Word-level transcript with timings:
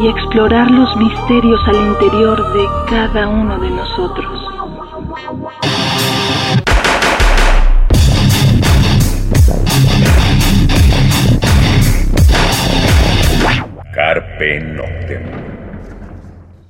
y 0.00 0.06
explorar 0.06 0.70
los 0.70 0.96
misterios 0.96 1.60
al 1.66 1.74
interior 1.74 2.52
de 2.52 2.64
cada 2.88 3.28
uno 3.28 3.58
de 3.58 3.70
nosotros. 3.70 4.44
Carpe 13.92 14.60
Noctem. 14.60 15.22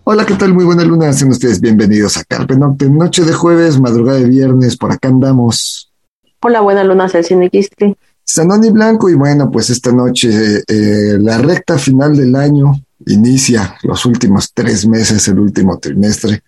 Hola, 0.05 0.25
¿qué 0.25 0.35
tal? 0.35 0.55
Muy 0.55 0.65
buena 0.65 0.85
luna, 0.85 1.13
sean 1.13 1.31
ustedes 1.31 1.61
bienvenidos 1.61 2.17
a 2.17 2.25
Carpe 2.25 2.57
Noctem. 2.57 2.97
Noche 2.97 3.25
de 3.25 3.35
jueves, 3.35 3.79
madrugada 3.79 4.19
de 4.21 4.25
viernes, 4.25 4.79
por 4.79 4.91
acá 4.91 5.09
andamos. 5.09 5.93
Hola, 6.41 6.63
buena 6.63 6.83
luna, 6.83 7.11
Celcine 7.11 7.51
Quistri. 7.51 7.95
Sanoni 8.25 8.71
Blanco 8.71 9.11
y 9.11 9.15
bueno, 9.15 9.51
pues 9.51 9.69
esta 9.69 9.93
noche 9.93 10.63
eh, 10.67 11.19
la 11.19 11.37
recta 11.39 11.77
final 11.77 12.17
del 12.17 12.35
año 12.35 12.73
inicia 13.07 13.77
los 13.83 14.05
últimos 14.07 14.53
tres 14.53 14.87
meses, 14.87 15.27
el 15.29 15.39
último 15.39 15.79
trimestre. 15.79 16.43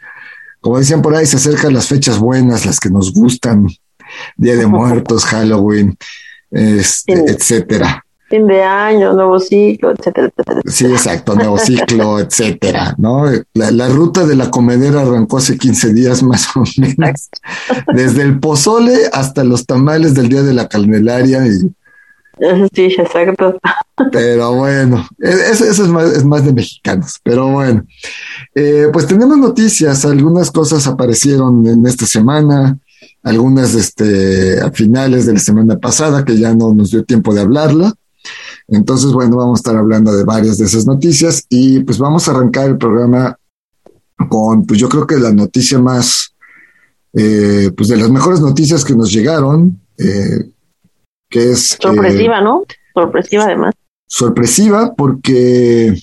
Como 0.61 0.79
decían 0.79 1.03
por 1.03 1.15
ahí, 1.15 1.27
se 1.27 1.37
acercan 1.37 1.73
las 1.73 1.89
fechas 1.89 2.19
buenas, 2.19 2.67
las 2.67 2.81
que 2.81 2.91
nos 2.91 3.13
gustan, 3.13 3.67
Día 4.37 4.57
de 4.57 4.67
Muertos, 4.67 5.25
Halloween, 5.25 5.97
este, 6.51 7.13
etcétera. 7.31 8.05
Fin 8.29 8.47
de 8.47 8.63
año, 8.63 9.13
nuevo 9.13 9.41
ciclo, 9.41 9.91
etcétera, 9.91 10.29
etcétera. 10.29 10.61
Sí, 10.67 10.87
exacto, 10.87 11.35
nuevo 11.35 11.59
ciclo, 11.59 12.19
etcétera, 12.21 12.95
¿no? 12.97 13.25
La, 13.55 13.73
la, 13.73 13.89
ruta 13.89 14.25
de 14.25 14.37
la 14.37 14.53
comedera 14.53 15.01
arrancó 15.01 15.39
hace 15.39 15.59
15 15.59 15.93
días 15.95 16.23
más 16.23 16.47
o 16.55 16.63
menos. 16.77 17.29
Desde 17.93 18.23
el 18.23 18.39
pozole 18.39 18.97
hasta 19.13 19.43
los 19.43 19.67
tamales 19.67 20.15
del 20.15 20.29
día 20.29 20.43
de 20.43 20.55
la 20.55 20.69
Candelaria 20.69 21.45
y 21.45 21.73
Sí, 22.73 22.85
exacto. 22.99 23.59
Pero 24.13 24.55
bueno, 24.55 25.07
eso, 25.19 25.65
eso 25.65 25.83
es, 25.83 25.89
más, 25.89 26.11
es, 26.11 26.25
más, 26.25 26.45
de 26.45 26.53
mexicanos. 26.53 27.21
Pero 27.23 27.49
bueno, 27.49 27.85
eh, 28.55 28.89
pues 28.93 29.07
tenemos 29.07 29.37
noticias. 29.37 30.05
Algunas 30.05 30.51
cosas 30.51 30.87
aparecieron 30.87 31.67
en 31.67 31.87
esta 31.87 32.07
semana, 32.07 32.79
algunas 33.23 33.75
este, 33.75 34.61
a 34.61 34.71
finales 34.71 35.27
de 35.27 35.35
la 35.35 35.39
semana 35.39 35.79
pasada 35.79 36.25
que 36.25 36.39
ya 36.39 36.55
no 36.55 36.73
nos 36.73 36.91
dio 36.91 37.05
tiempo 37.05 37.35
de 37.35 37.43
hablarla. 37.43 37.93
Entonces, 38.69 39.13
bueno, 39.13 39.37
vamos 39.37 39.59
a 39.59 39.61
estar 39.61 39.77
hablando 39.77 40.13
de 40.13 40.25
varias 40.25 40.57
de 40.59 40.65
esas 40.65 40.87
noticias 40.87 41.45
y 41.49 41.81
pues 41.81 41.99
vamos 41.99 42.27
a 42.27 42.31
arrancar 42.31 42.71
el 42.71 42.79
programa 42.79 43.37
con, 44.29 44.65
pues 44.65 44.79
yo 44.79 44.89
creo 44.89 45.07
que 45.07 45.17
la 45.17 45.33
noticia 45.33 45.79
más, 45.79 46.35
eh, 47.13 47.71
pues 47.77 47.89
de 47.89 47.97
las 47.97 48.11
mejores 48.11 48.41
noticias 48.41 48.85
que 48.85 48.95
nos 48.95 49.13
llegaron. 49.13 49.81
Eh, 49.99 50.51
que 51.31 51.53
es... 51.53 51.79
Sorpresiva, 51.81 52.39
eh, 52.41 52.45
¿no? 52.45 52.65
Sorpresiva 52.93 53.45
además. 53.45 53.75
Sorpresiva 54.07 54.95
porque 54.95 55.95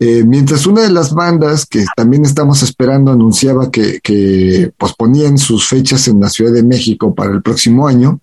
eh, 0.00 0.22
mientras 0.24 0.66
una 0.66 0.82
de 0.82 0.90
las 0.90 1.12
bandas 1.12 1.66
que 1.66 1.84
también 1.96 2.24
estamos 2.24 2.62
esperando 2.62 3.10
anunciaba 3.10 3.70
que, 3.70 3.98
que, 4.00 4.70
posponían 4.76 5.38
sus 5.38 5.66
fechas 5.66 6.06
en 6.06 6.20
la 6.20 6.28
Ciudad 6.28 6.52
de 6.52 6.62
México 6.62 7.14
para 7.14 7.32
el 7.32 7.42
próximo 7.42 7.88
año, 7.88 8.20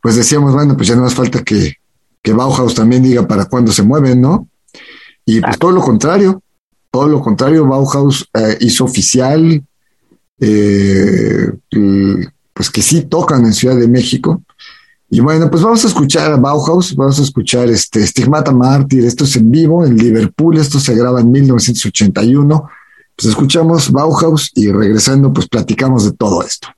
pues 0.00 0.14
decíamos, 0.14 0.52
bueno, 0.52 0.76
pues 0.76 0.88
ya 0.88 0.94
no 0.94 1.04
hace 1.04 1.16
falta 1.16 1.42
que, 1.42 1.74
que 2.22 2.32
Bauhaus 2.32 2.74
también 2.74 3.02
diga 3.02 3.26
para 3.26 3.46
cuándo 3.46 3.72
se 3.72 3.82
mueven, 3.82 4.20
¿no? 4.20 4.48
Y 5.24 5.40
pues 5.40 5.58
todo 5.58 5.72
lo 5.72 5.80
contrario, 5.80 6.40
todo 6.90 7.08
lo 7.08 7.20
contrario, 7.20 7.66
Bauhaus 7.66 8.28
eh, 8.34 8.58
hizo 8.60 8.84
oficial, 8.84 9.62
eh, 10.40 11.52
pues 12.52 12.70
que 12.70 12.82
sí 12.82 13.02
tocan 13.02 13.44
en 13.44 13.52
Ciudad 13.52 13.76
de 13.76 13.88
México, 13.88 14.42
y 15.12 15.18
bueno, 15.18 15.50
pues 15.50 15.64
vamos 15.64 15.84
a 15.84 15.88
escuchar 15.88 16.32
a 16.32 16.36
Bauhaus, 16.36 16.94
vamos 16.94 17.18
a 17.18 17.22
escuchar 17.22 17.68
este 17.68 18.06
Stigmata 18.06 18.52
Mártir, 18.52 19.04
esto 19.04 19.24
es 19.24 19.34
en 19.34 19.50
vivo 19.50 19.84
en 19.84 19.96
Liverpool, 19.96 20.56
esto 20.56 20.78
se 20.78 20.94
graba 20.94 21.20
en 21.20 21.32
1981. 21.32 22.70
Pues 23.16 23.28
escuchamos 23.28 23.90
Bauhaus 23.90 24.52
y 24.54 24.70
regresando, 24.70 25.32
pues 25.32 25.48
platicamos 25.48 26.04
de 26.04 26.12
todo 26.12 26.44
esto. 26.44 26.68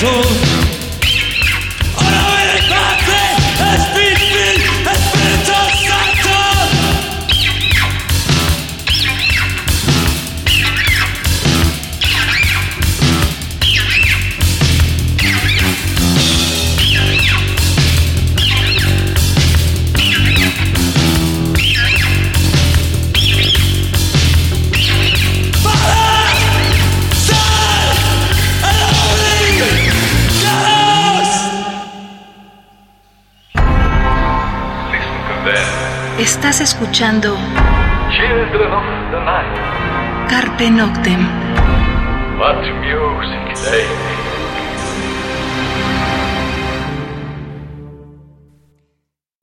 told 0.00 0.39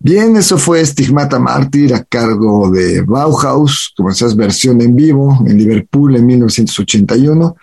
Bien, 0.07 0.37
eso 0.37 0.57
fue 0.57 0.85
Stigmata 0.85 1.37
Mártir 1.37 1.93
a 1.93 2.01
cargo 2.01 2.71
de 2.71 3.01
Bauhaus, 3.01 3.93
como 3.93 4.09
esas 4.09 4.37
versión 4.37 4.79
en 4.79 4.95
vivo 4.95 5.39
en 5.45 5.57
Liverpool 5.57 6.15
en 6.15 6.25
1981. 6.25 7.57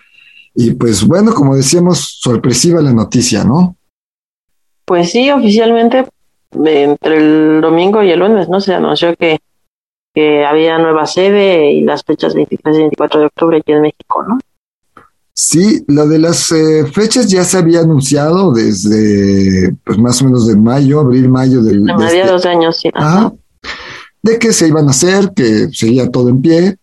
Y 0.53 0.75
pues 0.75 1.07
bueno, 1.07 1.33
como 1.33 1.55
decíamos, 1.55 2.19
sorpresiva 2.21 2.83
la 2.83 2.93
noticia, 2.93 3.43
¿no? 3.43 3.77
Pues 4.85 5.09
sí, 5.09 5.31
oficialmente 5.31 6.05
entre 6.51 7.17
el 7.17 7.61
domingo 7.61 8.03
y 8.03 8.11
el 8.11 8.19
lunes, 8.19 8.47
¿no? 8.47 8.61
Se 8.61 8.75
anunció 8.75 9.15
que, 9.15 9.39
que 10.13 10.45
había 10.45 10.77
nueva 10.77 11.07
sede 11.07 11.71
y 11.71 11.81
las 11.81 12.03
fechas 12.03 12.35
23 12.35 12.75
y 12.75 12.79
24 12.81 13.21
de 13.21 13.25
octubre 13.25 13.57
aquí 13.57 13.71
en 13.71 13.81
México, 13.81 14.21
¿no? 14.21 14.37
Sí, 15.37 15.83
lo 15.87 16.07
de 16.07 16.17
las 16.17 16.49
eh, 16.53 16.85
fechas 16.93 17.27
ya 17.27 17.43
se 17.43 17.57
había 17.57 17.81
anunciado 17.81 18.53
desde 18.53 19.75
pues 19.83 19.97
más 19.97 20.21
o 20.21 20.25
menos 20.25 20.47
de 20.47 20.55
mayo, 20.55 21.01
abril, 21.01 21.27
mayo 21.27 21.61
del 21.61 21.89
A 21.89 21.97
de 21.97 22.05
este- 22.05 22.15
mediados 22.15 22.43
de 22.43 22.49
años, 22.49 22.77
sí. 22.77 22.89
Ajá. 22.93 23.17
Ajá. 23.17 23.33
de 24.23 24.39
que 24.39 24.53
se 24.53 24.67
iban 24.69 24.87
a 24.87 24.91
hacer, 24.91 25.33
que 25.35 25.67
seguía 25.71 26.09
todo 26.09 26.29
en 26.29 26.41
pie, 26.41 26.77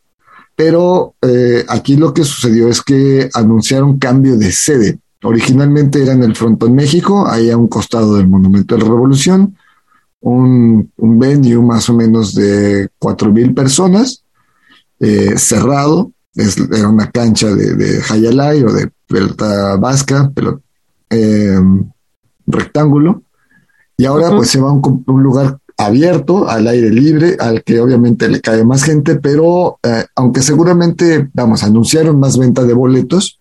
pero 0.54 1.14
eh, 1.22 1.64
aquí 1.66 1.96
lo 1.96 2.12
que 2.14 2.22
sucedió 2.24 2.68
es 2.68 2.82
que 2.82 3.30
anunciaron 3.34 3.98
cambio 3.98 4.36
de 4.36 4.52
sede. 4.52 4.98
Originalmente 5.24 6.02
era 6.02 6.12
en 6.12 6.22
el 6.22 6.36
Frontón 6.36 6.74
México, 6.74 7.26
ahí 7.26 7.50
a 7.50 7.56
un 7.56 7.66
costado 7.68 8.16
del 8.16 8.28
Monumento 8.28 8.76
de 8.76 8.82
la 8.82 8.88
Revolución, 8.88 9.56
un, 10.20 10.88
un 10.98 11.18
venue 11.18 11.56
más 11.62 11.88
o 11.88 11.94
menos 11.94 12.32
de 12.34 12.88
cuatro 12.98 13.32
mil 13.32 13.52
personas, 13.54 14.22
eh, 15.00 15.34
cerrado, 15.36 16.11
es- 16.34 16.56
era 16.58 16.88
una 16.88 17.10
cancha 17.10 17.54
de, 17.54 17.74
de 17.74 18.00
Hayalay 18.08 18.62
o 18.64 18.72
de 18.72 18.90
pelota 19.06 19.76
vasca, 19.76 20.30
pero 20.34 20.60
eh, 21.10 21.58
rectángulo, 22.46 23.22
y 23.96 24.04
ahora 24.06 24.28
pues 24.36 24.48
se 24.50 24.60
va 24.60 24.70
a 24.70 24.72
un, 24.72 25.04
un 25.06 25.22
lugar 25.22 25.58
abierto, 25.76 26.48
al 26.48 26.66
aire 26.68 26.90
libre, 26.90 27.36
al 27.40 27.62
que 27.64 27.80
obviamente 27.80 28.28
le 28.28 28.40
cae 28.40 28.64
más 28.64 28.82
gente, 28.84 29.16
pero 29.16 29.78
eh, 29.82 30.04
aunque 30.16 30.42
seguramente, 30.42 31.28
vamos, 31.34 31.62
anunciaron 31.62 32.18
más 32.20 32.38
venta 32.38 32.64
de 32.64 32.72
boletos, 32.74 33.40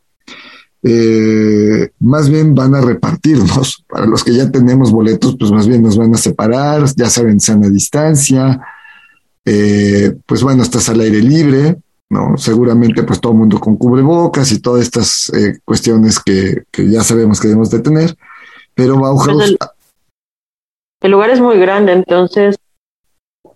eh, 0.83 1.91
más 1.99 2.29
bien 2.29 2.55
van 2.55 2.73
a 2.75 2.81
repartirnos. 2.81 3.83
Para 3.89 4.05
los 4.05 4.23
que 4.23 4.33
ya 4.33 4.49
tenemos 4.49 4.91
boletos, 4.91 5.35
pues 5.37 5.51
más 5.51 5.67
bien 5.67 5.81
nos 5.83 5.97
van 5.97 6.13
a 6.15 6.17
separar, 6.17 6.85
ya 6.95 7.09
saben, 7.09 7.39
sana 7.39 7.69
distancia. 7.69 8.59
Eh, 9.45 10.15
pues 10.25 10.41
bueno, 10.43 10.63
estás 10.63 10.89
al 10.89 10.99
aire 11.01 11.21
libre, 11.21 11.77
¿no? 12.11 12.37
Seguramente 12.37 13.03
pues 13.03 13.21
todo 13.21 13.31
el 13.31 13.37
mundo 13.39 13.57
con 13.59 13.77
cubrebocas 13.77 14.51
y 14.51 14.59
todas 14.59 14.83
estas 14.83 15.31
eh, 15.33 15.59
cuestiones 15.63 16.19
que, 16.19 16.63
que 16.69 16.89
ya 16.89 17.03
sabemos 17.03 17.39
que 17.39 17.47
debemos 17.47 17.71
de 17.71 17.79
tener. 17.79 18.15
Pero 18.75 18.99
Bauhaus, 18.99 19.33
Pues 19.33 19.49
el- 19.49 19.57
El 21.01 21.11
lugar 21.11 21.29
es 21.29 21.39
muy 21.39 21.57
grande, 21.57 21.93
entonces 21.93 22.57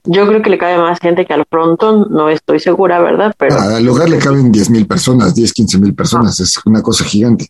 yo 0.05 0.25
creo 0.27 0.41
que 0.41 0.49
le 0.49 0.57
cabe 0.57 0.77
más 0.77 0.99
gente 0.99 1.25
que 1.25 1.33
al 1.33 1.45
frontón, 1.49 2.07
no 2.11 2.29
estoy 2.29 2.59
segura, 2.59 2.99
¿verdad? 3.01 3.33
Pero 3.37 3.59
al 3.59 3.83
lugar 3.83 4.09
le 4.09 4.19
caben 4.19 4.51
10 4.51 4.69
mil 4.69 4.87
personas, 4.87 5.35
10, 5.35 5.51
15 5.51 5.77
mil 5.77 5.93
personas, 5.93 6.39
es 6.39 6.57
una 6.65 6.81
cosa 6.81 7.03
gigante. 7.03 7.49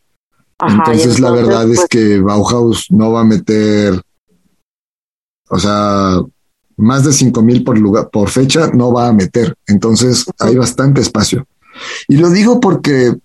Ajá, 0.57 0.83
entonces, 0.87 1.19
la 1.19 1.31
verdad 1.31 1.69
es 1.69 1.77
pues, 1.79 1.87
que 1.89 2.19
Bauhaus 2.19 2.87
no 2.89 3.11
va 3.11 3.21
a 3.21 3.25
meter, 3.25 4.01
o 5.49 5.59
sea, 5.59 6.17
más 6.77 7.03
de 7.03 7.13
5 7.13 7.41
mil 7.41 7.63
por 7.63 7.77
lugar, 7.77 8.09
por 8.11 8.29
fecha, 8.29 8.71
no 8.73 8.91
va 8.91 9.07
a 9.07 9.13
meter. 9.13 9.55
Entonces, 9.67 10.25
hay 10.39 10.55
bastante 10.55 11.01
espacio. 11.01 11.47
Y 12.07 12.17
lo 12.17 12.29
digo 12.29 12.59
porque, 12.59 13.15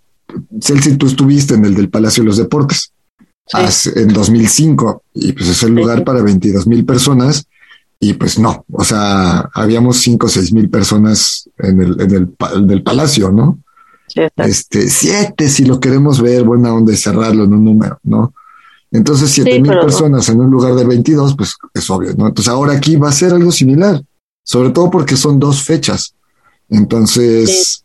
Celsi, 0.60 0.96
tú 0.96 1.06
estuviste 1.06 1.54
en 1.54 1.64
el 1.64 1.74
del 1.74 1.90
Palacio 1.90 2.22
de 2.22 2.28
los 2.28 2.36
Deportes 2.36 2.92
sí. 3.70 3.90
en 3.96 4.08
2005 4.12 5.02
y 5.14 5.32
pues 5.32 5.48
es 5.48 5.62
el 5.62 5.74
lugar 5.74 5.98
Sí. 5.98 6.04
para 6.04 6.22
22 6.22 6.66
mil 6.66 6.84
personas 6.84 7.46
y 7.98 8.14
pues 8.14 8.38
no, 8.38 8.64
o 8.72 8.82
sea, 8.82 9.50
habíamos 9.52 9.98
5 9.98 10.26
o 10.26 10.28
6 10.28 10.52
mil 10.54 10.70
personas 10.70 11.48
en 11.58 11.82
el, 11.82 12.00
en 12.00 12.14
el, 12.14 12.66
del 12.66 12.82
Palacio, 12.82 13.30
¿no? 13.30 13.58
Sí, 14.08 14.22
este, 14.36 14.88
siete 14.88 15.48
si 15.48 15.64
lo 15.64 15.78
queremos 15.78 16.20
ver, 16.20 16.42
buena 16.42 16.74
onda 16.74 16.92
y 16.92 16.96
cerrarlo 16.96 17.44
en 17.44 17.52
un 17.52 17.64
número, 17.64 17.98
¿no? 18.02 18.32
Entonces, 18.92 19.30
siete 19.30 19.52
Sí, 19.52 19.60
mil 19.60 19.70
pero- 19.70 19.82
personas 19.82 20.28
en 20.28 20.40
un 20.40 20.50
lugar 20.50 20.74
de 20.74 20.84
22, 20.84 21.36
pues 21.36 21.54
es 21.74 21.88
obvio, 21.90 22.14
¿no? 22.16 22.26
Entonces, 22.28 22.52
ahora 22.52 22.72
aquí 22.74 22.96
va 22.96 23.08
a 23.08 23.12
ser 23.12 23.32
algo 23.32 23.52
similar, 23.52 24.02
sobre 24.44 24.70
todo 24.70 24.90
porque 24.90 25.16
son 25.16 25.38
dos 25.38 25.62
fechas. 25.62 26.14
Entonces, 26.68 27.84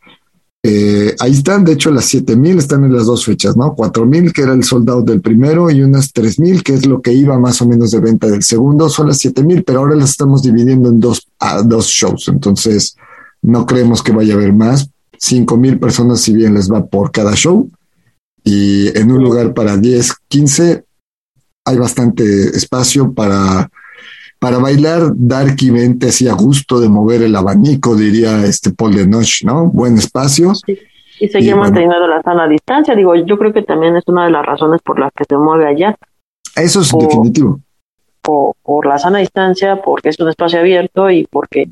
eh, 0.63 1.15
ahí 1.19 1.31
están, 1.33 1.63
de 1.63 1.73
hecho, 1.73 1.91
las 1.91 2.05
siete 2.05 2.35
mil 2.35 2.57
están 2.57 2.83
en 2.85 2.93
las 2.95 3.05
dos 3.05 3.23
fechas, 3.25 3.55
¿no? 3.55 3.75
Cuatro 3.75 4.05
mil, 4.05 4.33
que 4.33 4.41
era 4.41 4.53
el 4.53 4.63
soldado 4.63 5.01
del 5.03 5.21
primero, 5.21 5.69
y 5.69 5.83
unas 5.83 6.11
tres 6.11 6.39
mil, 6.39 6.63
que 6.63 6.73
es 6.73 6.85
lo 6.87 7.01
que 7.01 7.13
iba 7.13 7.37
más 7.37 7.61
o 7.61 7.67
menos 7.67 7.91
de 7.91 7.99
venta 7.99 8.27
del 8.27 8.41
segundo, 8.43 8.89
son 8.89 9.07
las 9.07 9.17
siete 9.17 9.43
mil, 9.43 9.63
pero 9.63 9.79
ahora 9.79 9.95
las 9.95 10.11
estamos 10.11 10.41
dividiendo 10.41 10.89
en 10.89 10.99
dos, 10.99 11.27
a 11.39 11.61
dos 11.61 11.85
shows. 11.87 12.27
Entonces, 12.29 12.95
no 13.43 13.65
creemos 13.67 14.01
que 14.01 14.11
vaya 14.11 14.33
a 14.33 14.37
haber 14.37 14.53
más. 14.53 14.89
Cinco 15.19 15.55
mil 15.57 15.77
personas, 15.79 16.21
si 16.21 16.33
bien 16.33 16.55
les 16.55 16.71
va 16.71 16.83
por 16.85 17.11
cada 17.11 17.35
show, 17.35 17.69
y 18.43 18.87
en 18.97 19.11
un 19.11 19.23
lugar 19.23 19.53
para 19.53 19.77
10, 19.77 20.13
15, 20.27 20.83
hay 21.65 21.77
bastante 21.77 22.23
espacio 22.23 23.11
para, 23.13 23.69
para 24.39 24.59
bailar 24.59 25.11
darkymente 25.15 26.07
así 26.07 26.27
a 26.27 26.33
gusto 26.33 26.79
de 26.79 26.89
mover 26.89 27.23
el 27.23 27.35
abanico, 27.35 27.95
diría 27.95 28.45
este 28.45 28.71
Paul 28.71 28.95
de 28.95 29.07
Noche, 29.07 29.45
¿no? 29.45 29.67
Buen 29.71 29.97
espacio. 29.97 30.53
y 31.19 31.27
seguir 31.27 31.49
y 31.49 31.53
bueno. 31.53 31.63
manteniendo 31.63 32.07
la 32.07 32.21
sana 32.21 32.47
distancia. 32.47 32.95
Digo, 32.95 33.15
yo 33.15 33.37
creo 33.37 33.51
que 33.51 33.63
también 33.63 33.95
es 33.95 34.03
una 34.07 34.25
de 34.25 34.31
las 34.31 34.45
razones 34.45 34.81
por 34.81 34.99
las 34.99 35.11
que 35.13 35.23
se 35.27 35.37
mueve 35.37 35.67
allá, 35.67 35.95
Eso 36.55 36.81
es 36.81 36.91
definitivo. 36.91 37.59
por, 38.21 38.55
por 38.61 38.85
la 38.85 38.99
sana 38.99 39.19
distancia, 39.19 39.81
porque 39.81 40.09
es 40.09 40.19
un 40.19 40.29
espacio 40.29 40.59
abierto 40.59 41.09
y 41.09 41.25
porque, 41.25 41.69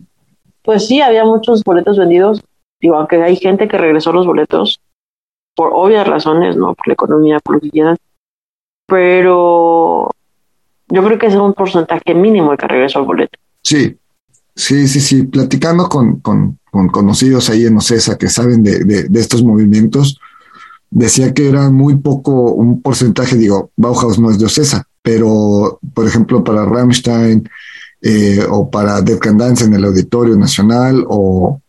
pues 0.63 0.87
sí, 0.87 1.01
había 1.01 1.25
muchos 1.25 1.63
boletos 1.63 1.97
vendidos. 1.97 2.43
Digo, 2.81 2.95
aunque 2.95 3.21
hay 3.21 3.35
gente 3.35 3.67
que 3.67 3.77
regresó 3.77 4.11
los 4.11 4.25
boletos 4.25 4.81
por 5.55 5.69
obvias 5.73 6.07
razones, 6.07 6.57
¿no? 6.57 6.73
Por 6.73 6.87
la 6.87 6.93
economía, 6.93 7.39
por 7.39 7.55
lo 7.55 7.61
que 7.61 7.69
quieran. 7.69 7.97
Pero 8.85 10.09
yo 10.87 11.03
creo 11.03 11.17
que 11.17 11.27
es 11.27 11.35
un 11.35 11.53
porcentaje 11.53 12.13
mínimo 12.13 12.51
el 12.51 12.57
que 12.57 12.67
regresó 12.67 12.99
el 12.99 13.05
boleto. 13.05 13.39
Sí, 13.61 13.97
sí, 14.55 14.87
sí, 14.87 14.99
sí. 14.99 15.23
Platicando 15.23 15.87
con, 15.89 16.19
con, 16.19 16.59
con 16.69 16.87
conocidos 16.89 17.49
ahí 17.49 17.65
en 17.65 17.77
Ocesa 17.77 18.17
que 18.17 18.29
saben 18.29 18.63
de, 18.63 18.83
de, 18.83 19.03
de 19.03 19.19
estos 19.19 19.43
movimientos, 19.43 20.19
decía 20.89 21.33
que 21.33 21.49
era 21.49 21.69
muy 21.69 21.95
poco, 21.95 22.51
un 22.51 22.81
porcentaje, 22.81 23.35
digo, 23.35 23.71
Bauhaus 23.75 24.19
no 24.19 24.29
es 24.29 24.37
de 24.37 24.45
Ocesa, 24.45 24.85
pero 25.01 25.79
por 25.93 26.07
ejemplo 26.07 26.43
para 26.43 26.65
Rammstein 26.65 27.49
eh, 28.01 28.45
o 28.49 28.69
para 28.69 29.01
Dead 29.01 29.17
Can 29.17 29.37
Dance 29.37 29.65
en 29.65 29.73
el 29.73 29.85
Auditorio 29.85 30.35
Nacional 30.35 31.03
o 31.07 31.61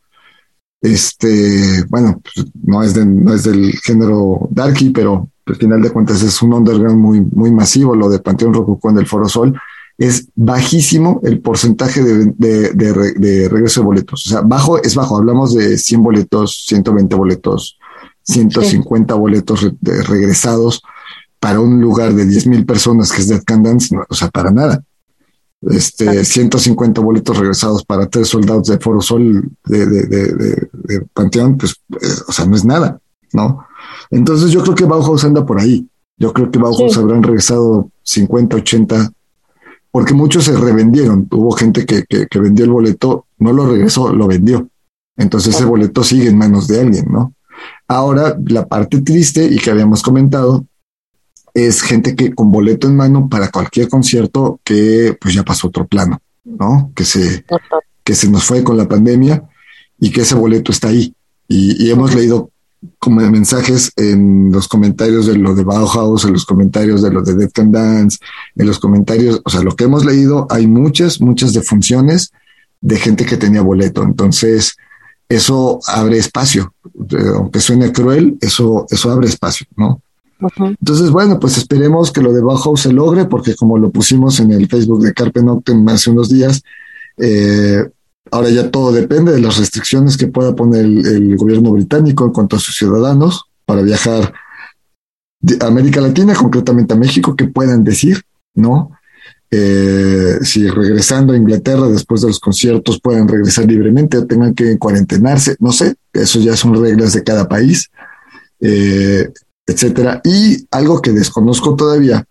este, 0.82 1.84
bueno, 1.88 2.20
pues, 2.22 2.46
no 2.62 2.82
es, 2.82 2.92
de, 2.92 3.06
no 3.06 3.32
es 3.32 3.44
del 3.44 3.72
género 3.78 4.48
darky, 4.50 4.90
pero 4.90 5.30
al 5.46 5.56
final 5.56 5.82
de 5.82 5.90
cuentas 5.90 6.22
es 6.22 6.40
un 6.42 6.54
underground 6.54 6.98
muy, 6.98 7.20
muy 7.20 7.50
masivo, 7.50 7.94
lo 7.94 8.08
de 8.08 8.18
Panteón 8.18 8.54
Rococó 8.54 8.90
en 8.90 8.98
el 8.98 9.06
Foro 9.06 9.28
Sol 9.28 9.54
es 9.98 10.28
bajísimo 10.34 11.20
el 11.22 11.40
porcentaje 11.40 12.02
de, 12.02 12.32
de, 12.36 12.72
de, 12.72 13.12
de, 13.12 13.48
regreso 13.48 13.80
de 13.80 13.86
boletos. 13.86 14.26
O 14.26 14.30
sea, 14.30 14.40
bajo 14.40 14.82
es 14.82 14.94
bajo. 14.94 15.16
Hablamos 15.16 15.54
de 15.54 15.78
100 15.78 16.02
boletos, 16.02 16.64
120 16.66 17.14
boletos, 17.14 17.78
150 18.24 19.14
sí. 19.14 19.20
boletos 19.20 19.62
re, 19.62 19.72
de 19.80 20.02
regresados. 20.02 20.82
para 21.38 21.60
un 21.60 21.80
lugar 21.80 22.12
de 22.14 22.26
10 22.26 22.46
mil 22.48 22.66
personas 22.66 23.12
que 23.12 23.20
es 23.20 23.28
Dead 23.28 23.42
Can 23.44 23.62
Dance, 23.62 23.94
no, 23.94 24.04
o 24.08 24.14
sea, 24.14 24.28
para 24.28 24.50
nada. 24.50 24.82
Este, 25.62 26.24
150 26.24 27.00
boletos 27.00 27.38
regresados 27.38 27.84
para 27.84 28.06
tres 28.06 28.28
soldados 28.28 28.66
de 28.68 28.78
Foro 28.78 29.00
Sol 29.00 29.50
de, 29.64 29.86
de, 29.86 30.02
de, 30.06 30.68
de 30.72 31.00
Panteón, 31.12 31.56
pues, 31.56 31.76
eh, 32.02 32.06
o 32.28 32.32
sea, 32.32 32.44
no 32.44 32.56
es 32.56 32.64
nada, 32.64 32.98
¿no? 33.32 33.66
Entonces 34.10 34.50
yo 34.50 34.62
creo 34.62 34.74
que 34.74 34.84
Bauhaus 34.84 35.24
anda 35.24 35.44
por 35.44 35.60
ahí. 35.60 35.86
Yo 36.16 36.32
creo 36.32 36.50
que 36.50 36.58
Bauhaus 36.58 36.92
Sí. 36.94 36.98
habrán 37.00 37.22
regresado 37.22 37.90
50, 38.02 38.56
80, 38.56 39.12
porque 39.90 40.14
muchos 40.14 40.44
se 40.44 40.56
revendieron. 40.56 41.26
Hubo 41.30 41.52
gente 41.52 41.86
que, 41.86 42.04
que, 42.04 42.26
que 42.26 42.38
vendió 42.38 42.64
el 42.64 42.70
boleto, 42.70 43.26
no 43.38 43.52
lo 43.52 43.66
regresó, 43.66 44.12
lo 44.12 44.26
vendió. 44.26 44.68
Entonces 45.16 45.54
ese 45.54 45.64
boleto 45.64 46.02
sigue 46.02 46.28
en 46.28 46.38
manos 46.38 46.66
de 46.68 46.80
alguien, 46.80 47.06
¿no? 47.10 47.34
Ahora, 47.86 48.36
la 48.46 48.66
parte 48.66 49.00
triste 49.00 49.44
y 49.44 49.58
que 49.58 49.70
habíamos 49.70 50.02
comentado 50.02 50.66
es 51.54 51.82
gente 51.82 52.16
que 52.16 52.34
con 52.34 52.50
boleto 52.50 52.88
en 52.88 52.96
mano 52.96 53.28
para 53.28 53.48
cualquier 53.50 53.88
concierto 53.88 54.58
que 54.64 55.16
pues 55.20 55.34
ya 55.34 55.44
pasó 55.44 55.68
otro 55.68 55.86
plano, 55.86 56.18
¿no? 56.44 56.90
Que 56.96 57.04
se, 57.04 57.44
que 58.02 58.14
se 58.16 58.28
nos 58.28 58.42
fue 58.44 58.64
con 58.64 58.76
la 58.76 58.88
pandemia 58.88 59.48
y 60.00 60.10
que 60.10 60.22
ese 60.22 60.34
boleto 60.34 60.72
está 60.72 60.88
ahí. 60.88 61.14
Y, 61.46 61.84
y 61.84 61.90
hemos 61.90 62.12
leído 62.14 62.50
como 62.98 63.20
mensajes 63.30 63.92
en 63.96 64.50
los 64.52 64.68
comentarios 64.68 65.26
de 65.26 65.36
lo 65.36 65.54
de 65.54 65.64
Bauhaus, 65.64 66.24
en 66.24 66.32
los 66.32 66.44
comentarios 66.44 67.02
de 67.02 67.10
lo 67.10 67.22
de 67.22 67.34
Death 67.34 67.52
Can 67.52 67.72
Dance, 67.72 68.18
en 68.56 68.66
los 68.66 68.78
comentarios, 68.78 69.40
o 69.44 69.50
sea, 69.50 69.62
lo 69.62 69.74
que 69.76 69.84
hemos 69.84 70.04
leído, 70.04 70.46
hay 70.50 70.66
muchas, 70.66 71.20
muchas 71.20 71.52
defunciones 71.52 72.32
de 72.80 72.96
gente 72.96 73.24
que 73.24 73.36
tenía 73.36 73.62
boleto. 73.62 74.02
Entonces, 74.02 74.76
eso 75.28 75.80
abre 75.86 76.18
espacio. 76.18 76.74
Eh, 77.10 77.16
Aunque 77.34 77.60
suene 77.60 77.92
cruel, 77.92 78.36
eso, 78.40 78.86
eso 78.90 79.10
abre 79.10 79.28
espacio, 79.28 79.66
¿no? 79.76 80.00
Entonces, 80.58 81.10
bueno, 81.10 81.38
pues 81.40 81.56
esperemos 81.56 82.12
que 82.12 82.20
lo 82.20 82.32
de 82.32 82.42
Bauhaus 82.42 82.82
se 82.82 82.92
logre, 82.92 83.24
porque 83.24 83.54
como 83.54 83.78
lo 83.78 83.90
pusimos 83.90 84.40
en 84.40 84.52
el 84.52 84.68
Facebook 84.68 85.02
de 85.02 85.14
Carpe 85.14 85.42
Noctem 85.42 85.86
hace 85.88 86.10
unos 86.10 86.28
días, 86.28 86.62
eh, 87.16 87.88
ahora 88.34 88.50
ya 88.50 88.68
todo 88.68 88.90
depende 88.90 89.30
de 89.30 89.40
las 89.40 89.58
restricciones 89.58 90.16
que 90.16 90.26
pueda 90.26 90.56
poner 90.56 90.84
el, 90.84 91.36
gobierno 91.36 91.70
británico 91.70 92.24
en 92.24 92.32
cuanto 92.32 92.56
a 92.56 92.58
sus 92.58 92.74
ciudadanos 92.74 93.44
para 93.64 93.80
viajar 93.80 94.32
de 95.40 95.64
América 95.64 96.00
Latina, 96.00 96.34
concretamente 96.34 96.94
a 96.94 96.96
México, 96.96 97.36
que 97.36 97.44
puedan 97.46 97.84
decir, 97.84 98.22
¿no? 98.54 98.90
Eh, 99.52 100.38
si 100.42 100.68
regresando 100.68 101.32
a 101.32 101.36
Inglaterra 101.36 101.86
después 101.86 102.22
de 102.22 102.26
los 102.26 102.40
conciertos 102.40 103.00
puedan 103.00 103.28
regresar 103.28 103.66
libremente 103.66 104.20
tengan 104.22 104.52
que 104.52 104.78
cuarentenarse, 104.78 105.54
no 105.60 105.70
sé, 105.70 105.94
eso 106.12 106.40
ya 106.40 106.56
son 106.56 106.74
reglas 106.82 107.12
de 107.12 107.22
cada 107.22 107.48
país. 107.48 107.88
Eh, 108.60 109.28
etcétera. 109.64 110.20
Y 110.24 110.66
algo 110.72 111.00
que 111.00 111.12
desconozco 111.12 111.76
todavía, 111.76 112.24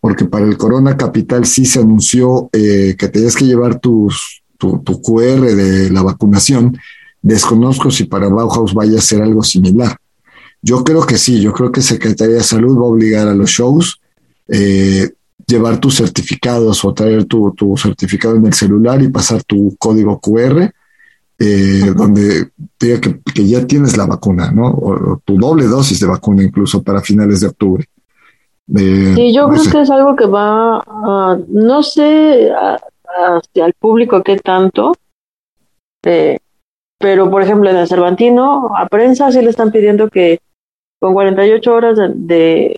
porque 0.00 0.24
para 0.24 0.46
el 0.46 0.56
Corona 0.56 0.96
Capital 0.96 1.46
sí 1.46 1.64
se 1.64 1.78
anunció 1.78 2.50
eh, 2.52 2.96
que 2.98 3.06
tenías 3.06 3.36
que 3.36 3.46
llevar 3.46 3.78
tus, 3.78 4.42
tu, 4.58 4.80
tu 4.80 5.00
QR 5.00 5.40
de 5.40 5.90
la 5.90 6.02
vacunación. 6.02 6.76
Desconozco 7.22 7.90
si 7.90 8.04
para 8.04 8.28
Bauhaus 8.28 8.74
vaya 8.74 8.98
a 8.98 9.02
ser 9.02 9.22
algo 9.22 9.42
similar. 9.42 9.96
Yo 10.60 10.84
creo 10.84 11.06
que 11.06 11.16
sí, 11.16 11.40
yo 11.40 11.52
creo 11.52 11.72
que 11.72 11.80
Secretaría 11.80 12.36
de 12.36 12.42
Salud 12.42 12.76
va 12.76 12.82
a 12.82 12.90
obligar 12.90 13.28
a 13.28 13.34
los 13.34 13.50
shows 13.50 14.00
eh, 14.48 15.10
llevar 15.46 15.78
tus 15.78 15.96
certificados 15.96 16.84
o 16.84 16.92
traer 16.92 17.24
tu, 17.24 17.52
tu 17.52 17.76
certificado 17.76 18.36
en 18.36 18.46
el 18.46 18.54
celular 18.54 19.00
y 19.00 19.08
pasar 19.08 19.42
tu 19.44 19.76
código 19.78 20.20
QR 20.20 20.70
eh, 21.38 21.92
donde 21.94 22.50
diga 22.80 23.00
que, 23.00 23.20
que, 23.32 23.46
ya 23.46 23.64
tienes 23.64 23.96
la 23.96 24.06
vacuna, 24.06 24.50
¿no? 24.50 24.68
O, 24.68 25.12
o, 25.12 25.22
tu 25.24 25.38
doble 25.38 25.66
dosis 25.66 26.00
de 26.00 26.08
vacuna 26.08 26.42
incluso 26.42 26.82
para 26.82 27.00
finales 27.00 27.40
de 27.40 27.46
octubre. 27.46 27.84
Eh, 28.74 29.12
sí, 29.14 29.32
yo 29.32 29.42
no 29.42 29.50
creo 29.50 29.64
sé. 29.64 29.70
que 29.70 29.80
es 29.82 29.90
algo 29.90 30.16
que 30.16 30.26
va, 30.26 30.78
uh, 30.78 31.44
no 31.48 31.82
sé 31.82 32.50
a, 32.50 32.76
hacia 33.16 33.66
el 33.66 33.74
público 33.74 34.22
qué 34.22 34.38
tanto, 34.38 34.94
eh, 36.04 36.38
pero 36.98 37.30
por 37.30 37.42
ejemplo 37.42 37.70
en 37.70 37.76
el 37.76 37.88
Cervantino, 37.88 38.72
a 38.76 38.86
prensa 38.88 39.30
sí 39.30 39.40
le 39.40 39.50
están 39.50 39.70
pidiendo 39.70 40.08
que 40.08 40.40
con 41.00 41.14
48 41.14 41.72
horas 41.72 41.96
de, 41.96 42.12
de 42.14 42.76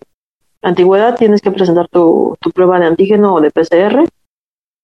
antigüedad 0.63 1.17
tienes 1.17 1.41
que 1.41 1.51
presentar 1.51 1.89
tu, 1.89 2.37
tu, 2.41 2.51
prueba 2.51 2.79
de 2.79 2.87
antígeno 2.87 3.35
o 3.35 3.41
de 3.41 3.51
PCR 3.51 4.07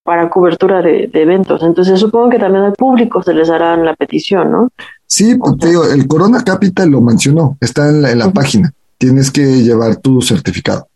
para 0.02 0.30
cobertura 0.30 0.80
de, 0.80 1.08
de, 1.12 1.22
eventos. 1.22 1.62
Entonces 1.62 2.00
supongo 2.00 2.30
que 2.30 2.38
también 2.38 2.64
al 2.64 2.72
público 2.72 3.22
se 3.22 3.34
les 3.34 3.50
hará 3.50 3.76
la 3.76 3.94
petición, 3.94 4.50
¿no? 4.50 4.70
Sí, 5.06 5.34
pues, 5.34 5.58
te 5.58 5.68
digo, 5.68 5.84
el 5.84 6.06
Corona 6.06 6.42
Capital 6.42 6.90
lo 6.90 7.00
mencionó, 7.00 7.58
está 7.60 7.88
en 7.88 8.02
la, 8.02 8.10
en 8.12 8.18
la 8.20 8.26
uh 8.26 8.30
-huh. 8.30 8.34
página. 8.34 8.72
Tienes 8.98 9.30
que 9.30 9.62
llevar 9.62 9.96
tu 9.96 10.22
certificado 10.22 10.88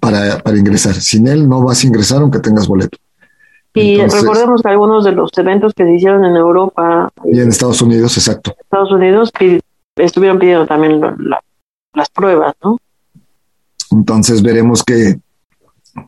para, 0.00 0.38
para 0.38 0.56
ingresar. 0.56 0.94
Sin 0.94 1.26
él 1.26 1.48
no 1.48 1.62
vas 1.62 1.82
a 1.82 1.86
ingresar 1.86 2.22
aunque 2.22 2.38
tengas 2.38 2.66
boleto. 2.66 2.98
Y 3.74 3.94
Entonces, 3.94 4.22
recordemos 4.22 4.62
que 4.62 4.68
algunos 4.68 5.04
de 5.04 5.12
los 5.12 5.30
eventos 5.36 5.72
que 5.74 5.84
se 5.84 5.94
hicieron 5.94 6.24
en 6.24 6.36
Europa 6.36 7.10
y 7.24 7.40
en 7.40 7.48
Estados 7.48 7.80
Unidos, 7.80 8.16
exacto. 8.18 8.54
Estados 8.60 8.92
Unidos 8.92 9.32
estuvieron 9.96 10.38
pidiendo 10.38 10.66
también 10.66 11.00
la, 11.00 11.14
la, 11.18 11.40
las 11.94 12.10
pruebas, 12.10 12.54
¿no? 12.62 12.78
Entonces 13.90 14.42
veremos 14.42 14.82
qué, 14.82 15.18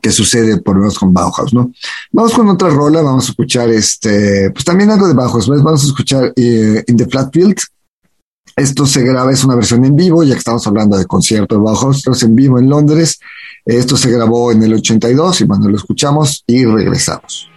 qué 0.01 0.11
sucede 0.11 0.61
por 0.61 0.75
lo 0.75 0.81
menos 0.81 0.97
con 0.97 1.13
Bauhaus, 1.13 1.53
¿no? 1.53 1.71
Vamos 2.11 2.33
con 2.33 2.47
otra 2.49 2.69
rola, 2.69 3.01
vamos 3.01 3.27
a 3.27 3.31
escuchar 3.31 3.69
este, 3.69 4.51
pues 4.51 4.65
también 4.65 4.91
algo 4.91 5.07
de 5.07 5.13
Bauhaus, 5.13 5.49
¿ves? 5.49 5.63
vamos 5.63 5.83
a 5.83 5.87
escuchar 5.87 6.33
eh, 6.35 6.83
In 6.87 6.97
the 6.97 7.05
Flat 7.07 7.31
Field. 7.31 7.57
Esto 8.55 8.85
se 8.85 9.03
graba, 9.03 9.31
es 9.31 9.43
una 9.43 9.55
versión 9.55 9.83
en 9.83 9.95
vivo, 9.95 10.23
ya 10.23 10.33
que 10.33 10.39
estamos 10.39 10.65
hablando 10.65 10.97
de 10.97 11.05
concierto 11.05 11.55
de 11.55 11.61
Bauhaus, 11.61 11.97
esto 11.97 12.11
es 12.11 12.23
en 12.23 12.35
vivo 12.35 12.57
en 12.57 12.69
Londres. 12.69 13.19
Esto 13.65 13.97
se 13.97 14.11
grabó 14.11 14.51
en 14.51 14.63
el 14.63 14.75
82 14.75 15.41
y 15.41 15.43
bueno, 15.45 15.67
lo 15.67 15.75
escuchamos 15.75 16.43
y 16.47 16.65
regresamos. 16.65 17.49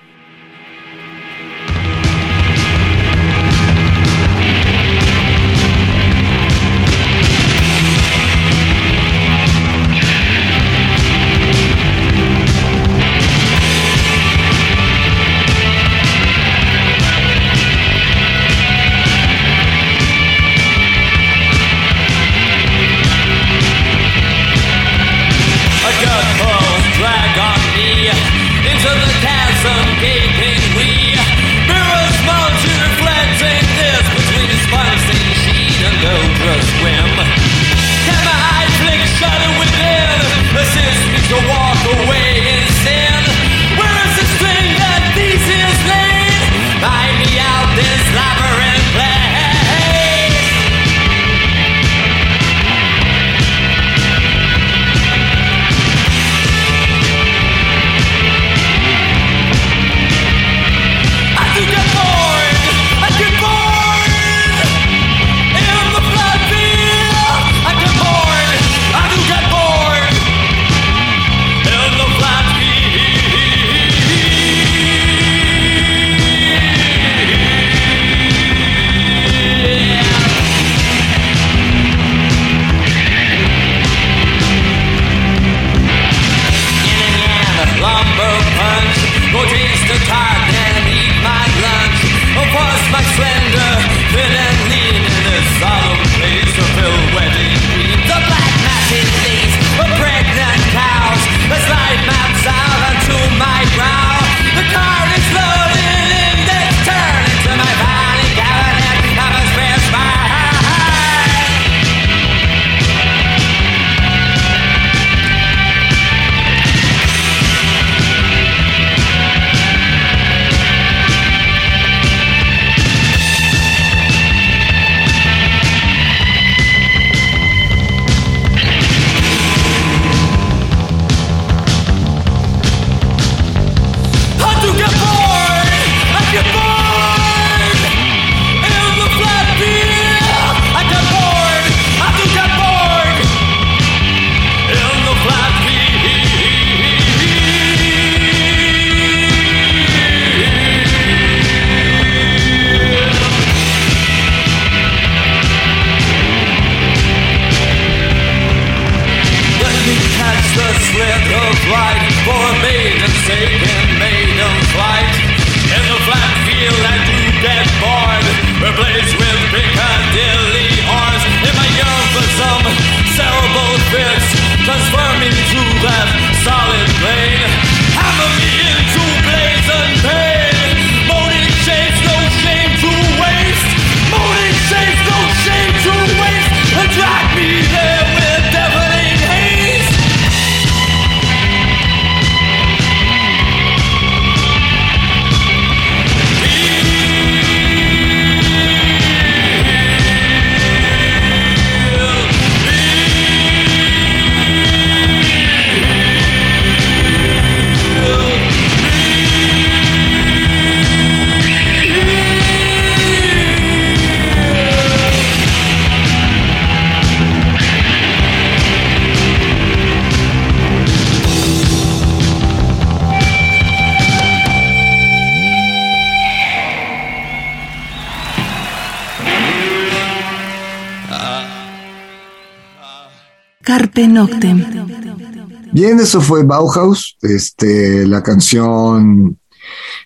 Bien, 235.72 235.98
eso 235.98 236.20
fue 236.20 236.44
Bauhaus, 236.44 237.16
este, 237.20 238.06
la 238.06 238.22
canción 238.22 239.36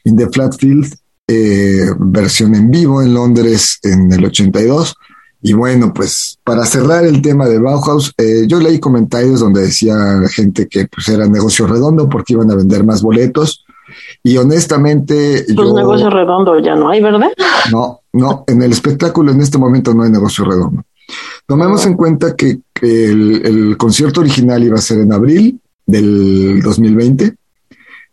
In 0.05 0.17
the 0.17 0.29
Flatfield, 0.29 0.95
eh, 1.29 1.91
versión 1.99 2.55
en 2.55 2.71
vivo 2.71 3.03
en 3.03 3.13
Londres 3.13 3.79
en 3.83 4.11
el 4.13 4.25
82. 4.25 4.95
Y 5.43 5.53
bueno, 5.53 5.93
pues 5.93 6.39
para 6.43 6.65
cerrar 6.65 7.05
el 7.05 7.21
tema 7.21 7.47
de 7.47 7.59
Bauhaus, 7.59 8.13
eh, 8.17 8.47
yo 8.47 8.61
leí 8.61 8.81
comentarios 8.81 9.41
donde 9.41 9.63
decía 9.63 9.95
la 9.95 10.29
gente 10.29 10.69
que 10.69 10.87
pues 10.87 11.09
era 11.09 11.27
negocio 11.27 11.67
redondo 11.67 12.09
porque 12.09 12.33
iban 12.33 12.51
a 12.51 12.55
vender 12.57 12.85
más 12.85 13.03
boletos. 13.03 13.65
Y 14.23 14.39
honestamente, 14.39 15.45
Pues 15.55 15.69
yo 15.69 15.75
negocio 15.75 16.09
redondo 16.09 16.59
ya 16.61 16.75
no 16.77 16.89
hay, 16.89 17.03
¿verdad? 17.03 17.31
no, 17.71 18.01
no, 18.13 18.45
en 18.47 18.63
el 18.63 18.73
espectáculo 18.73 19.33
en 19.33 19.43
este 19.43 19.59
momento 19.59 19.93
no 19.93 20.05
hay 20.05 20.11
negocio 20.11 20.45
redondo. 20.45 20.83
Tomemos 21.47 21.85
en 21.87 21.95
cuenta 21.95 22.35
que, 22.37 22.61
que 22.73 23.07
el, 23.11 23.45
el 23.47 23.77
concierto 23.77 24.21
original 24.21 24.63
iba 24.65 24.79
a 24.79 24.83
ser 24.83 25.01
en 25.01 25.13
abril 25.13 25.61
del 25.87 26.63
2020 26.63 27.35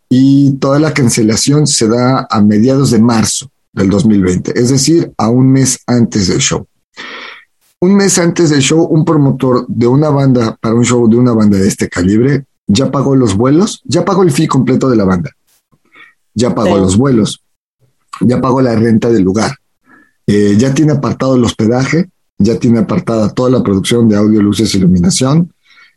y 0.08 0.52
toda 0.54 0.78
la 0.78 0.92
cancelación 0.92 1.66
se 1.66 1.88
da 1.88 2.26
a 2.28 2.40
mediados 2.42 2.90
de 2.90 2.98
marzo 3.00 3.50
del 3.72 3.88
2020, 3.88 4.58
es 4.60 4.70
decir, 4.70 5.12
a 5.16 5.28
un 5.28 5.52
mes 5.52 5.78
antes 5.86 6.26
del 6.28 6.38
show. 6.40 6.66
Un 7.78 7.94
mes 7.94 8.18
antes 8.18 8.50
del 8.50 8.60
show, 8.60 8.82
un 8.84 9.04
promotor 9.04 9.64
de 9.68 9.86
una 9.86 10.10
banda, 10.10 10.56
para 10.60 10.74
un 10.74 10.84
show 10.84 11.08
de 11.08 11.16
una 11.16 11.32
banda 11.32 11.56
de 11.56 11.68
este 11.68 11.88
calibre, 11.88 12.44
ya 12.66 12.90
pagó 12.90 13.14
los 13.16 13.36
vuelos, 13.36 13.80
ya 13.84 14.04
pagó 14.04 14.22
el 14.22 14.32
fee 14.32 14.48
completo 14.48 14.90
de 14.90 14.96
la 14.96 15.04
banda, 15.04 15.30
ya 16.34 16.54
pagó 16.54 16.74
Sí. 16.76 16.80
los 16.82 16.96
vuelos, 16.96 17.40
ya 18.20 18.40
pagó 18.40 18.60
la 18.60 18.74
renta 18.74 19.08
del 19.10 19.22
lugar, 19.22 19.52
eh, 20.26 20.56
ya 20.58 20.74
tiene 20.74 20.92
apartado 20.92 21.36
el 21.36 21.44
hospedaje, 21.44 22.10
ya 22.40 22.58
tiene 22.58 22.80
apartada 22.80 23.28
toda 23.32 23.50
la 23.50 23.62
producción 23.62 24.08
de 24.08 24.16
audio, 24.16 24.42
luces, 24.42 24.74
iluminación, 24.74 25.52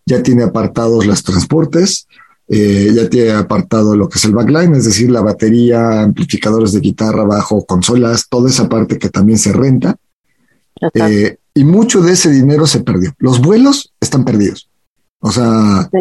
ya 0.06 0.22
tiene 0.22 0.44
apartados 0.44 1.06
los 1.06 1.24
transportes, 1.24 2.08
eh, 2.50 2.92
ya 2.94 3.10
tiene 3.10 3.32
apartado 3.32 3.96
lo 3.96 4.10
que 4.10 4.20
es 4.20 4.26
el 4.26 4.34
backline, 4.34 4.76
es 4.76 4.84
decir, 4.84 5.10
la 5.10 5.22
batería, 5.22 6.02
amplificadores 6.02 6.74
de 6.74 6.82
guitarra, 6.82 7.24
bajo, 7.24 7.66
consolas, 7.66 8.28
toda 8.30 8.50
esa 8.50 8.68
parte 8.68 9.00
que 9.00 9.10
también 9.10 9.40
se 9.40 9.54
renta. 9.54 9.96
Eh, 10.94 11.38
y 11.54 11.64
mucho 11.64 12.02
de 12.02 12.12
ese 12.12 12.30
dinero 12.30 12.68
se 12.68 12.82
perdió. 12.82 13.14
Los 13.20 13.40
vuelos 13.40 13.94
están 14.02 14.26
perdidos. 14.26 14.70
O 15.20 15.32
sea, 15.32 15.90
Sí. 15.90 16.00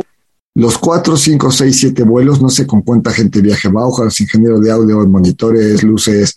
los 0.54 0.76
cuatro, 0.76 1.16
cinco, 1.16 1.52
seis, 1.52 1.78
siete 1.78 2.02
vuelos, 2.02 2.42
no 2.42 2.48
sé 2.48 2.66
con 2.66 2.82
cuánta 2.82 3.12
gente 3.12 3.40
viaje 3.40 3.68
Bauhaus, 3.68 4.20
ingeniero 4.20 4.58
de 4.58 4.72
audio, 4.72 5.06
monitores, 5.06 5.84
luces, 5.84 6.34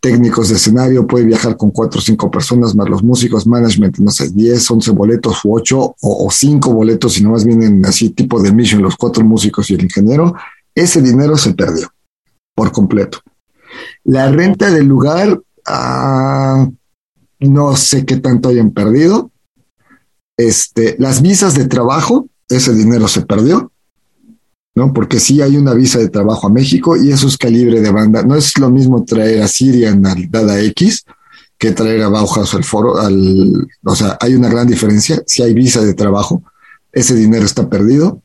técnicos 0.00 0.48
de 0.48 0.56
escenario, 0.56 1.06
puede 1.06 1.24
viajar 1.24 1.56
con 1.56 1.70
cuatro 1.70 1.98
o 1.98 2.02
cinco 2.02 2.30
personas, 2.30 2.74
más 2.74 2.88
los 2.88 3.02
músicos, 3.02 3.46
management, 3.46 3.98
no 3.98 4.10
sé, 4.10 4.30
10, 4.30 4.70
11 4.70 4.90
boletos 4.92 5.44
u 5.44 5.56
ocho 5.56 5.78
o, 5.80 6.26
o 6.26 6.30
cinco 6.30 6.72
boletos, 6.72 7.14
si 7.14 7.22
nomás 7.22 7.44
vienen 7.44 7.84
así 7.84 8.10
tipo 8.10 8.40
de 8.40 8.52
mission, 8.52 8.82
los 8.82 8.96
cuatro 8.96 9.24
músicos 9.24 9.70
y 9.70 9.74
el 9.74 9.82
ingeniero, 9.82 10.34
ese 10.74 11.02
dinero 11.02 11.36
se 11.36 11.54
perdió 11.54 11.92
por 12.54 12.72
completo. 12.72 13.18
La 14.04 14.30
renta 14.30 14.70
del 14.70 14.86
lugar, 14.86 15.40
ah, 15.66 16.68
no 17.40 17.76
sé 17.76 18.04
qué 18.04 18.16
tanto 18.16 18.48
hayan 18.48 18.70
perdido. 18.70 19.30
Este, 20.36 20.96
las 20.98 21.20
visas 21.20 21.54
de 21.54 21.66
trabajo, 21.66 22.28
ese 22.48 22.72
dinero 22.74 23.08
se 23.08 23.22
perdió, 23.22 23.72
¿no? 24.78 24.92
Porque 24.92 25.18
sí 25.18 25.42
hay 25.42 25.56
una 25.56 25.74
visa 25.74 25.98
de 25.98 26.08
trabajo 26.08 26.46
a 26.46 26.50
México 26.50 26.96
y 26.96 27.10
eso 27.10 27.26
es 27.26 27.36
calibre 27.36 27.80
de 27.80 27.90
banda. 27.90 28.22
No 28.22 28.36
es 28.36 28.56
lo 28.58 28.70
mismo 28.70 29.04
traer 29.04 29.42
a 29.42 29.48
Sirian 29.48 30.06
al 30.06 30.30
Dada 30.30 30.60
X 30.60 31.04
que 31.58 31.72
traer 31.72 32.02
a 32.02 32.08
Bauhaus 32.08 32.54
al 32.54 32.62
foro, 32.62 32.98
al, 33.00 33.66
o 33.84 33.96
sea, 33.96 34.16
hay 34.20 34.36
una 34.36 34.48
gran 34.48 34.68
diferencia. 34.68 35.20
Si 35.26 35.42
hay 35.42 35.52
visa 35.52 35.82
de 35.82 35.94
trabajo, 35.94 36.44
ese 36.92 37.16
dinero 37.16 37.44
está 37.44 37.68
perdido 37.68 38.22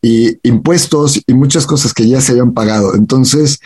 y 0.00 0.38
impuestos 0.44 1.20
y 1.26 1.34
muchas 1.34 1.66
cosas 1.66 1.92
que 1.92 2.06
ya 2.06 2.20
se 2.20 2.32
habían 2.32 2.54
pagado. 2.54 2.94
Entonces, 2.94 3.58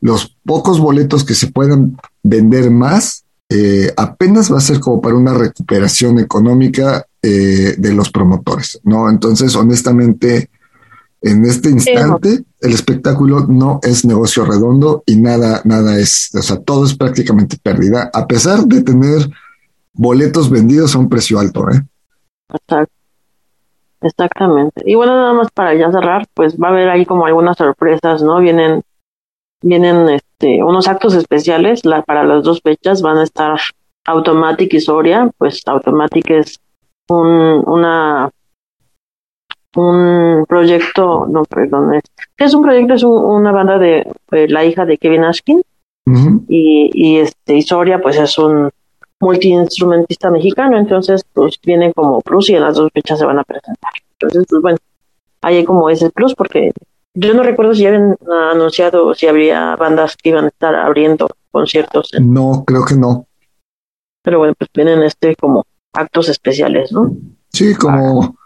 los 0.00 0.34
pocos 0.46 0.80
boletos 0.80 1.24
que 1.24 1.34
se 1.34 1.48
puedan 1.48 1.98
vender 2.22 2.70
más, 2.70 3.24
eh, 3.50 3.92
apenas 3.98 4.50
va 4.50 4.56
a 4.56 4.62
ser 4.62 4.80
como 4.80 5.02
para 5.02 5.16
una 5.16 5.34
recuperación 5.34 6.18
económica 6.18 7.04
eh, 7.22 7.74
de 7.76 7.92
los 7.92 8.10
promotores, 8.10 8.80
¿no? 8.82 9.10
Entonces, 9.10 9.54
honestamente, 9.56 10.48
en 11.22 11.44
este 11.44 11.70
instante, 11.70 12.44
el 12.60 12.72
espectáculo 12.72 13.46
no 13.46 13.80
es 13.82 14.04
negocio 14.04 14.44
redondo 14.44 15.02
y 15.06 15.16
nada, 15.16 15.60
nada 15.64 15.98
es, 15.98 16.30
o 16.34 16.42
sea, 16.42 16.58
todo 16.60 16.84
es 16.84 16.96
prácticamente 16.96 17.58
pérdida, 17.62 18.10
a 18.12 18.26
pesar 18.26 18.60
de 18.60 18.82
tener 18.82 19.28
boletos 19.92 20.48
vendidos 20.48 20.94
a 20.94 20.98
un 20.98 21.08
precio 21.08 21.38
alto, 21.38 21.68
¿eh? 21.70 21.82
Exacto. 22.52 22.94
Exactamente. 24.02 24.82
Y 24.86 24.94
bueno, 24.94 25.14
nada 25.14 25.34
más 25.34 25.50
para 25.50 25.74
ya 25.74 25.90
cerrar, 25.92 26.26
pues 26.32 26.56
va 26.56 26.68
a 26.68 26.70
haber 26.70 26.88
ahí 26.88 27.04
como 27.04 27.26
algunas 27.26 27.58
sorpresas, 27.58 28.22
¿no? 28.22 28.40
Vienen, 28.40 28.82
vienen 29.60 30.08
este, 30.08 30.62
unos 30.62 30.88
actos 30.88 31.14
especiales 31.14 31.84
la, 31.84 32.02
para 32.02 32.24
las 32.24 32.42
dos 32.42 32.62
fechas, 32.62 33.02
van 33.02 33.18
a 33.18 33.24
estar 33.24 33.60
Automatic 34.06 34.72
y 34.72 34.80
Soria, 34.80 35.30
pues 35.36 35.62
Automatic 35.66 36.30
es 36.30 36.60
un, 37.08 37.62
una, 37.66 38.30
un 39.76 40.44
proyecto, 40.48 41.26
no, 41.30 41.44
perdón, 41.44 41.94
es, 41.94 42.02
¿qué 42.36 42.44
es 42.44 42.54
un 42.54 42.62
proyecto? 42.62 42.94
Es 42.94 43.02
un- 43.04 43.24
una 43.24 43.52
banda 43.52 43.78
de, 43.78 44.06
la 44.30 44.64
hija 44.64 44.84
de 44.84 44.98
Kevin 44.98 45.24
Ashkin, 45.24 45.62
y, 46.48 46.90
y 46.92 47.18
este 47.18 47.54
y 47.56 47.62
Soria 47.62 48.00
pues 48.00 48.16
es 48.16 48.36
un 48.38 48.70
multiinstrumentista 49.20 50.30
mexicano, 50.30 50.76
entonces 50.78 51.24
pues 51.32 51.56
viene 51.64 51.92
como 51.92 52.20
plus 52.20 52.50
y 52.50 52.54
en 52.56 52.62
las 52.62 52.74
dos 52.74 52.90
fechas 52.92 53.18
se 53.18 53.26
van 53.26 53.38
a 53.38 53.44
presentar. 53.44 53.92
Entonces, 54.12 54.44
pues 54.48 54.62
bueno, 54.62 54.78
ahí 55.42 55.56
hay 55.58 55.64
como 55.64 55.88
ese 55.90 56.10
plus 56.10 56.34
porque 56.34 56.72
yo 57.14 57.34
no 57.34 57.42
recuerdo 57.42 57.74
si 57.74 57.82
ya 57.82 57.88
habían 57.90 58.16
ah, 58.30 58.50
anunciado 58.54 59.14
si 59.14 59.26
habría 59.26 59.76
bandas 59.76 60.16
que 60.16 60.30
iban 60.30 60.46
a 60.46 60.48
estar 60.48 60.74
abriendo 60.74 61.28
conciertos, 61.50 62.12
en- 62.14 62.32
No, 62.32 62.64
creo 62.66 62.84
que 62.84 62.94
no. 62.96 63.26
pero 64.22 64.38
bueno, 64.38 64.54
pues 64.58 64.70
vienen 64.74 65.02
este 65.02 65.36
como 65.36 65.64
actos 65.92 66.28
especiales, 66.28 66.90
¿no? 66.92 67.12
Sí, 67.52 67.74
como, 67.74 68.36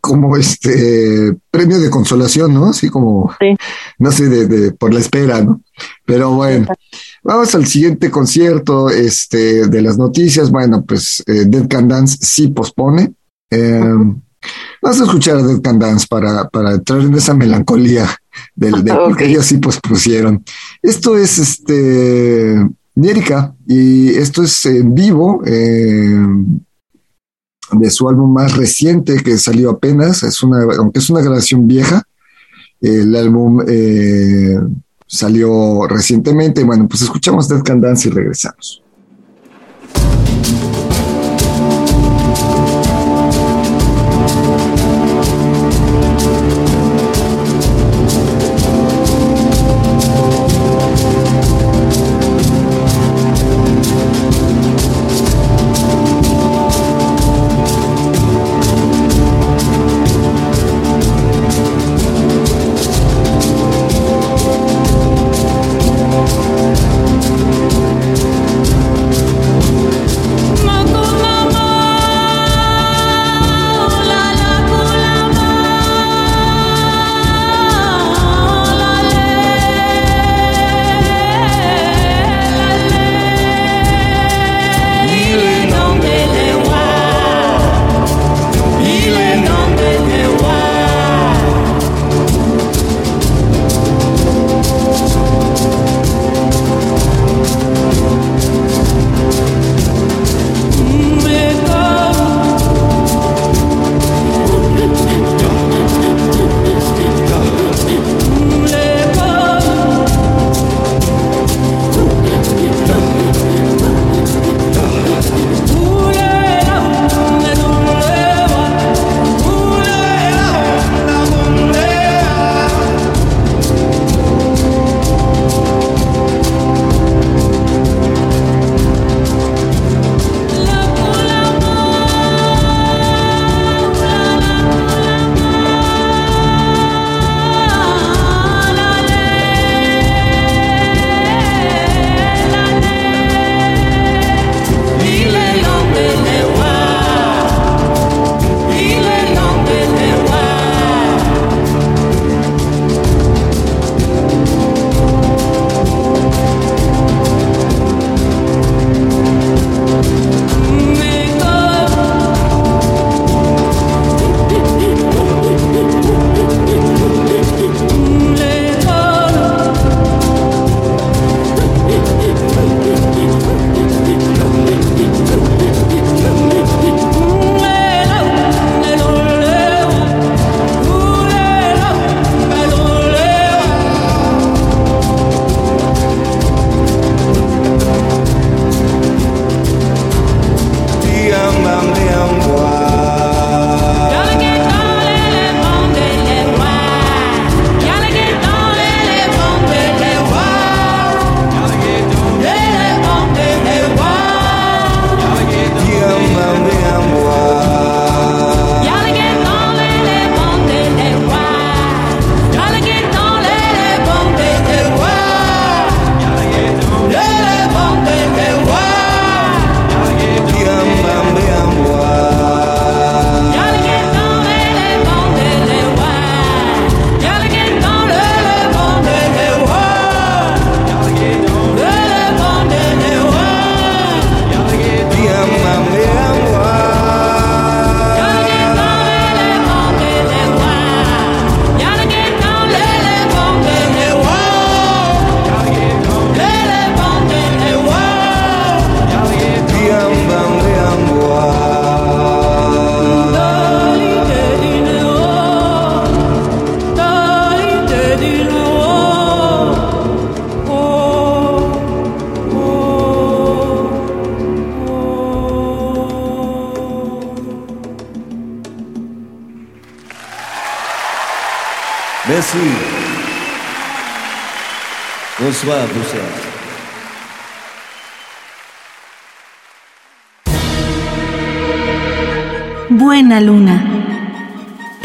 como 0.00 0.36
este 0.36 1.34
premio 1.50 1.78
de 1.80 1.90
consolación, 1.90 2.54
¿no? 2.54 2.66
Así 2.66 2.88
como, 2.90 3.34
Sí. 3.40 3.56
no 3.98 4.12
sé, 4.12 4.28
de, 4.28 4.46
de- 4.46 4.72
por 4.72 4.92
la 4.94 5.00
espera, 5.00 5.40
¿no? 5.42 5.60
Pero 6.04 6.32
bueno, 6.32 6.66
vamos 7.24 7.54
al 7.54 7.66
siguiente 7.66 8.10
concierto, 8.10 8.88
este, 8.90 9.66
de 9.68 9.82
las 9.82 9.98
noticias. 9.98 10.50
Bueno, 10.50 10.84
pues 10.84 11.22
eh, 11.26 11.44
Dead 11.46 11.66
Can 11.68 11.88
Dance 11.88 12.18
sí 12.20 12.48
pospone. 12.48 13.14
Eh, 13.50 13.80
vamos 14.82 15.00
a 15.00 15.04
escuchar 15.04 15.36
a 15.38 15.42
Dead 15.42 15.60
Can 15.60 15.78
Dance 15.78 16.06
para, 16.08 16.48
para 16.48 16.72
entrar 16.74 17.00
en 17.00 17.14
esa 17.14 17.34
melancolía 17.34 18.08
del, 18.54 18.84
de 18.84 18.92
porque 18.94 19.24
Ok. 19.24 19.30
ellos 19.30 19.46
sí 19.46 19.58
pospusieron. 19.58 20.44
Esto 20.82 21.16
es 21.16 21.38
este 21.38 22.64
Nierica 22.94 23.54
y 23.66 24.10
esto 24.10 24.42
es 24.42 24.64
en 24.66 24.94
vivo. 24.94 25.42
eh, 25.46 26.16
de 27.72 27.90
su 27.90 28.08
álbum 28.08 28.32
más 28.32 28.56
reciente 28.56 29.22
que 29.22 29.38
salió 29.38 29.70
apenas, 29.70 30.22
es 30.22 30.42
una, 30.42 30.62
aunque 30.78 30.98
es 31.00 31.10
una 31.10 31.20
grabación 31.20 31.66
vieja, 31.66 32.02
el 32.80 33.14
álbum 33.16 33.62
eh, 33.66 34.58
salió 35.06 35.86
recientemente. 35.86 36.64
Bueno, 36.64 36.88
pues 36.88 37.02
escuchamos 37.02 37.48
Dead 37.48 37.62
Can 37.62 37.80
Dance 37.80 38.08
y 38.08 38.12
regresamos. 38.12 38.82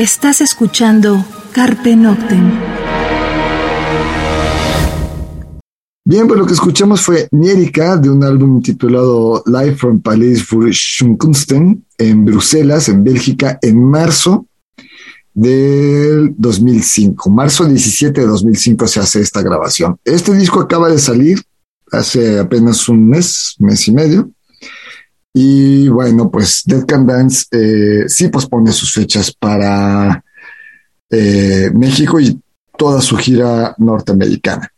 Estás 0.02 0.42
escuchando 0.42 1.24
Carpe 1.52 1.96
Noctem. 1.96 2.60
Bien, 6.04 6.28
pues 6.28 6.40
lo 6.40 6.48
que 6.48 6.54
escuchamos 6.54 7.02
fue 7.02 7.28
Nierika 7.30 7.98
de 7.98 8.10
un 8.10 8.24
álbum 8.24 8.64
titulado 8.64 9.44
Live 9.46 9.76
from 9.76 10.02
Palais 10.02 10.42
für 10.42 10.74
Schunkunsten 10.74 11.86
en 12.00 12.26
Bruselas, 12.26 12.90
en 12.90 13.04
Bélgica, 13.04 13.60
en 13.62 13.80
marzo 13.80 14.48
del 15.36 16.34
2005. 16.36 17.30
Marzo 17.30 17.66
17 17.66 18.22
de 18.22 18.26
2005 18.26 18.88
se 18.88 19.02
hace 19.02 19.22
esta 19.22 19.44
grabación. 19.44 19.98
Este 20.04 20.34
disco 20.34 20.62
acaba 20.62 20.90
de 20.90 20.98
salir 20.98 21.44
hace 21.92 22.40
apenas 22.40 22.90
un 22.90 23.08
mes, 23.08 23.56
mes 23.60 23.88
y 23.88 23.92
medio. 23.92 24.32
Y 25.34 25.88
bueno, 25.88 26.30
pues 26.30 26.64
Dead 26.66 26.86
Can 26.86 27.06
Dance 27.06 27.46
eh, 27.52 28.10
sí 28.10 28.28
pospone 28.28 28.72
sus 28.72 28.92
fechas 28.92 29.32
para 29.32 30.24
eh, 31.10 31.72
México 31.74 32.20
y 32.20 32.40
toda 32.78 33.02
su 33.02 33.16
gira 33.18 33.74
norteamericana. 33.78 34.70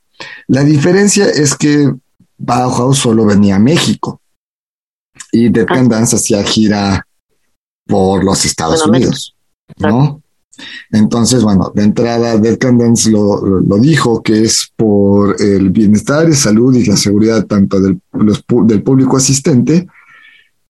La 0.47 0.63
diferencia 0.63 1.25
es 1.25 1.55
que 1.55 1.91
Bauhaus 2.37 2.99
solo 2.99 3.25
venía 3.25 3.55
a 3.55 3.59
México 3.59 4.21
y 5.31 5.49
Dead 5.49 5.65
Can 5.65 5.89
Dance 5.89 6.15
hacía 6.15 6.43
gira 6.43 7.07
por 7.85 8.23
los 8.23 8.45
Estados 8.45 8.81
Bueno, 8.81 8.97
Unidos, 8.97 9.35
¿no? 9.77 10.21
Entonces, 10.91 11.43
bueno, 11.43 11.71
de 11.73 11.83
entrada, 11.83 12.37
Dead 12.37 12.59
Can 12.59 12.77
Dance 12.77 13.09
lo, 13.09 13.41
lo 13.41 13.77
dijo 13.79 14.21
que 14.21 14.43
es 14.43 14.71
por 14.75 15.41
el 15.41 15.71
bienestar 15.71 16.29
y 16.29 16.35
salud 16.35 16.75
y 16.75 16.85
la 16.85 16.95
seguridad 16.95 17.47
tanto 17.47 17.79
del, 17.79 17.99
los 18.11 18.43
del 18.65 18.83
público 18.83 19.17
asistente 19.17 19.87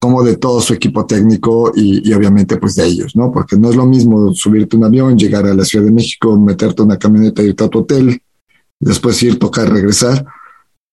como 0.04 0.22
de 0.22 0.36
todo 0.36 0.60
su 0.60 0.74
equipo 0.74 1.06
técnico 1.06 1.72
y, 1.74 2.10
y 2.10 2.14
obviamente 2.14 2.58
pues 2.58 2.76
de 2.76 2.86
ellos, 2.86 3.16
¿no? 3.16 3.32
Porque 3.32 3.56
no 3.56 3.70
es 3.70 3.78
lo 3.78 3.86
mismo 3.86 4.34
subirte 4.34 4.76
un 4.76 4.84
avión, 4.84 5.18
llegar 5.18 5.46
a 5.46 5.54
la 5.54 5.64
Ciudad 5.64 5.86
de 5.86 5.94
México, 5.94 6.38
meterte 6.38 6.82
una 6.82 7.00
camioneta, 7.00 7.42
irte 7.42 7.64
a 7.64 7.70
tu 7.70 7.80
hotel, 7.80 8.22
después 8.78 9.24
ir, 9.24 9.40
tocar, 9.40 9.72
regresar 9.72 10.26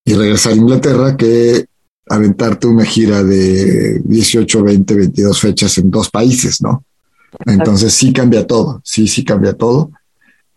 y 0.04 0.14
regresar 0.14 0.52
a 0.52 0.56
Inglaterra 0.56 1.16
que 1.16 1.64
aventarte 2.08 2.68
una 2.68 2.84
gira 2.84 3.24
de 3.24 4.00
18, 4.04 4.62
20, 4.62 4.94
22 4.94 5.40
fechas 5.40 5.76
en 5.78 5.90
dos 5.90 6.08
países, 6.08 6.62
¿no? 6.62 6.84
Entonces 7.46 7.92
sí 7.92 8.12
cambia 8.12 8.46
todo, 8.46 8.80
sí, 8.84 9.08
sí 9.08 9.24
cambia 9.24 9.54
todo. 9.54 9.90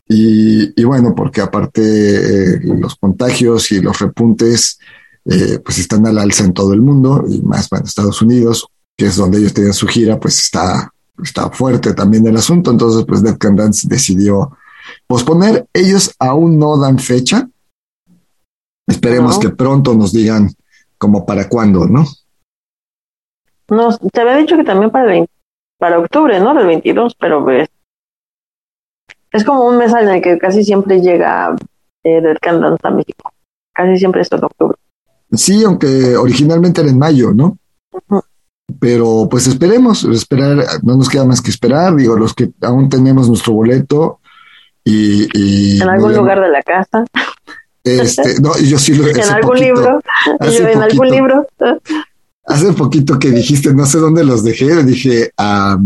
Y, 0.08 0.80
y 0.80 0.84
bueno, 0.84 1.16
porque 1.16 1.42
aparte 1.42 1.82
eh, 1.82 2.60
los 2.66 2.98
contagios 2.98 3.72
y 3.72 3.82
los 3.82 3.98
repuntes 3.98 4.78
eh, 5.26 5.60
pues 5.60 5.80
están 5.80 6.06
al 6.06 6.18
alza 6.18 6.44
en 6.44 6.54
todo 6.54 6.74
el 6.74 6.82
mundo 6.82 7.24
y 7.28 7.42
más 7.42 7.70
bueno, 7.70 7.86
Estados 7.86 8.22
Unidos, 8.22 8.68
que 8.98 9.06
es 9.06 9.16
donde 9.16 9.40
ellos 9.40 9.54
tenían 9.54 9.74
su 9.74 9.88
gira, 9.88 10.20
pues 10.20 10.40
está, 10.40 10.92
está 11.24 11.50
fuerte 11.50 11.94
también 11.94 12.28
el 12.28 12.38
asunto. 12.38 12.72
Entonces, 12.72 13.06
pues 13.08 13.24
Dead 13.24 13.38
Can 13.38 13.56
Dance 13.56 13.88
decidió 13.88 14.58
posponer. 15.08 15.68
Ellos 15.74 16.14
aún 16.20 16.60
no 16.60 16.78
dan 16.78 17.00
fecha. 17.00 17.48
Esperemos 18.88 19.36
No. 19.36 19.40
que 19.40 19.50
pronto 19.50 19.94
nos 19.94 20.12
digan 20.12 20.50
como 20.98 21.26
para 21.26 21.48
cuándo, 21.48 21.86
¿no? 21.86 22.06
No, 23.70 23.98
te 23.98 24.22
había 24.22 24.36
dicho 24.38 24.58
que 24.58 24.64
también 24.64 24.92
para 24.92 25.06
el 25.06 25.10
20 25.12 25.32
para 25.80 26.00
octubre, 26.00 26.40
¿no? 26.40 26.54
Del 26.54 26.68
22, 26.68 27.16
pero 27.16 27.44
pues, 27.44 27.68
es 29.32 29.44
como 29.44 29.66
un 29.66 29.78
mes 29.78 29.92
en 29.94 30.08
el 30.08 30.22
que 30.22 30.38
casi 30.38 30.64
siempre 30.64 31.02
llega 31.02 31.56
eh, 32.04 32.22
Dead 32.22 32.38
Can 32.42 32.62
Dance 32.62 32.88
a 32.88 32.92
México. 32.92 33.34
Casi 33.74 33.98
siempre 33.98 34.22
es 34.22 34.32
en 34.32 34.44
octubre. 34.44 34.78
Sí, 35.36 35.64
aunque 35.64 36.16
originalmente 36.16 36.82
era 36.82 36.90
en 36.90 36.98
mayo, 37.00 37.34
¿no? 37.34 37.58
Pero 38.80 39.28
pues 39.30 39.48
esperemos, 39.48 40.04
esperar, 40.06 40.66
no 40.84 40.98
nos 40.98 41.10
queda 41.10 41.26
más 41.26 41.42
que 41.42 41.52
esperar, 41.52 41.96
digo, 41.96 42.18
los 42.18 42.34
que 42.34 42.52
aún 42.62 42.90
tenemos 42.90 43.28
nuestro 43.28 43.54
boleto 43.54 44.20
y... 44.84 45.28
y 45.34 45.82
En 45.82 45.90
algún 45.90 46.12
no- 46.12 46.20
lugar 46.20 46.42
de 46.42 46.50
la 46.50 46.62
casa, 46.64 47.06
Este, 47.84 48.40
no, 48.42 48.58
yo 48.58 48.80
sí 48.80 48.94
lo 48.96 49.08
en 49.08 49.20
algún 49.22 49.50
poquito- 49.50 49.66
libro, 49.66 50.00
yo 50.42 50.68
en 50.68 50.82
algún 50.82 51.10
libro. 51.10 51.48
Hace 52.46 52.74
poquito 52.74 53.18
que 53.20 53.30
dijiste, 53.32 53.74
no 53.74 53.86
sé 53.86 54.00
dónde 54.00 54.24
los 54.26 54.44
dejé, 54.44 54.84
dije, 54.84 55.32
ah, 55.38 55.78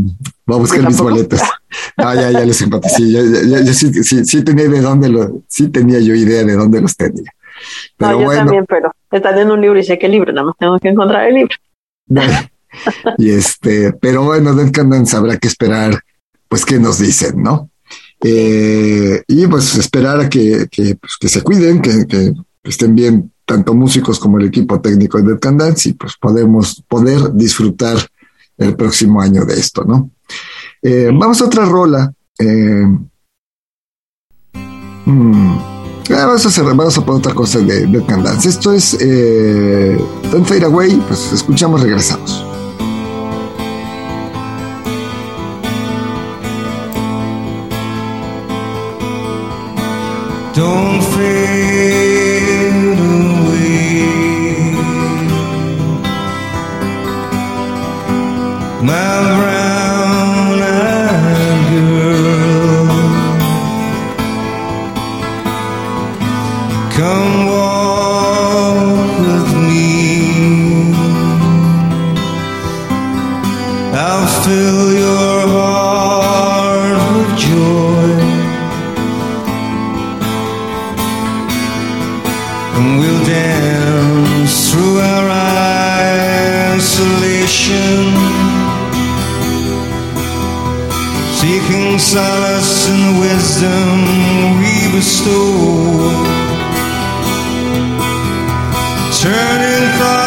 voy 0.45 0.57
a 0.57 0.59
buscar 0.59 0.81
mis 0.87 0.97
boletos. 0.99 1.39
No, 1.97 2.13
ya, 2.15 2.31
ya 2.31 2.45
les 2.45 2.61
empaté, 2.61 2.89
sí, 2.89 3.11
ya, 3.11 3.21
ya- 3.21 3.43
ya- 3.43 3.61
yo 3.63 3.73
sí, 3.73 3.91
sí, 4.03 4.25
sí 4.25 4.43
tenía 4.43 4.67
de 4.67 4.81
dónde 4.81 5.09
lo, 5.09 5.41
sí 5.47 5.67
tenía 5.69 5.99
yo 5.99 6.15
idea 6.15 6.43
de 6.43 6.53
dónde 6.55 6.81
los 6.81 6.95
tenía. 6.95 7.31
Pero 7.97 8.11
no, 8.11 8.19
yo 8.19 8.25
bueno, 8.25 8.41
también, 8.41 8.65
pero 8.67 8.91
están 9.11 9.37
en 9.39 9.51
un 9.51 9.61
libro 9.61 9.79
y 9.79 9.83
sé 9.83 9.97
qué 9.97 10.09
libro, 10.09 10.31
nada 10.33 10.47
más 10.47 10.55
tengo 10.57 10.79
que 10.79 10.89
encontrar 10.89 11.27
el 11.27 11.35
libro. 11.35 11.55
y 13.17 13.29
este, 13.31 13.93
pero 13.93 14.23
bueno, 14.23 14.53
Dead 14.53 14.71
Can 14.71 14.89
Dance 14.89 15.15
habrá 15.15 15.37
que 15.37 15.47
esperar, 15.47 15.99
pues, 16.47 16.65
qué 16.65 16.79
nos 16.79 16.99
dicen, 16.99 17.41
¿no? 17.41 17.69
Eh, 18.21 19.23
y 19.27 19.45
pues 19.47 19.75
esperar 19.75 20.19
a 20.19 20.29
que, 20.29 20.67
que, 20.71 20.95
pues, 20.95 21.31
se 21.31 21.41
cuiden, 21.41 21.81
que, 21.81 22.33
estén 22.63 22.95
bien 22.95 23.31
tanto 23.45 23.73
músicos 23.73 24.19
como 24.19 24.39
el 24.39 24.47
equipo 24.47 24.81
técnico 24.81 25.21
de 25.21 25.35
Dead 25.35 25.53
Dance 25.53 25.89
y 25.89 25.93
pues 25.93 26.15
podemos 26.19 26.83
poder 26.85 27.31
disfrutar 27.33 27.97
el 28.57 28.75
próximo 28.75 29.21
año 29.21 29.45
de 29.45 29.53
esto, 29.53 29.85
¿no? 29.85 30.09
Eh, 30.81 31.09
vamos 31.13 31.41
a 31.41 31.45
otra 31.45 31.65
rola. 31.65 32.11
Eh, 32.39 32.85
mm, 35.05 35.76
ah, 36.13 36.25
vamos, 36.25 36.45
a 36.45 36.47
hacer, 36.47 36.63
vamos 36.63 36.97
a 36.97 37.05
poner 37.05 37.19
otra 37.19 37.33
cosa 37.33 37.59
de 37.59 37.85
Dead 37.85 38.05
Can 38.05 38.23
Dance. 38.23 38.47
Esto 38.47 38.73
es 38.73 38.97
eh, 38.99 39.97
Don't 40.31 40.47
Fade 40.47 40.65
Away, 40.65 40.95
pues 41.07 41.31
escuchamos, 41.33 41.81
regresamos. 41.81 42.43
Don't 50.55 51.06
solace 91.99 92.89
in 92.89 92.99
the 93.07 93.19
wisdom 93.19 93.89
we 94.59 94.91
bestow, 94.95 95.53
turning 99.21 99.85
thoughts 99.97 100.26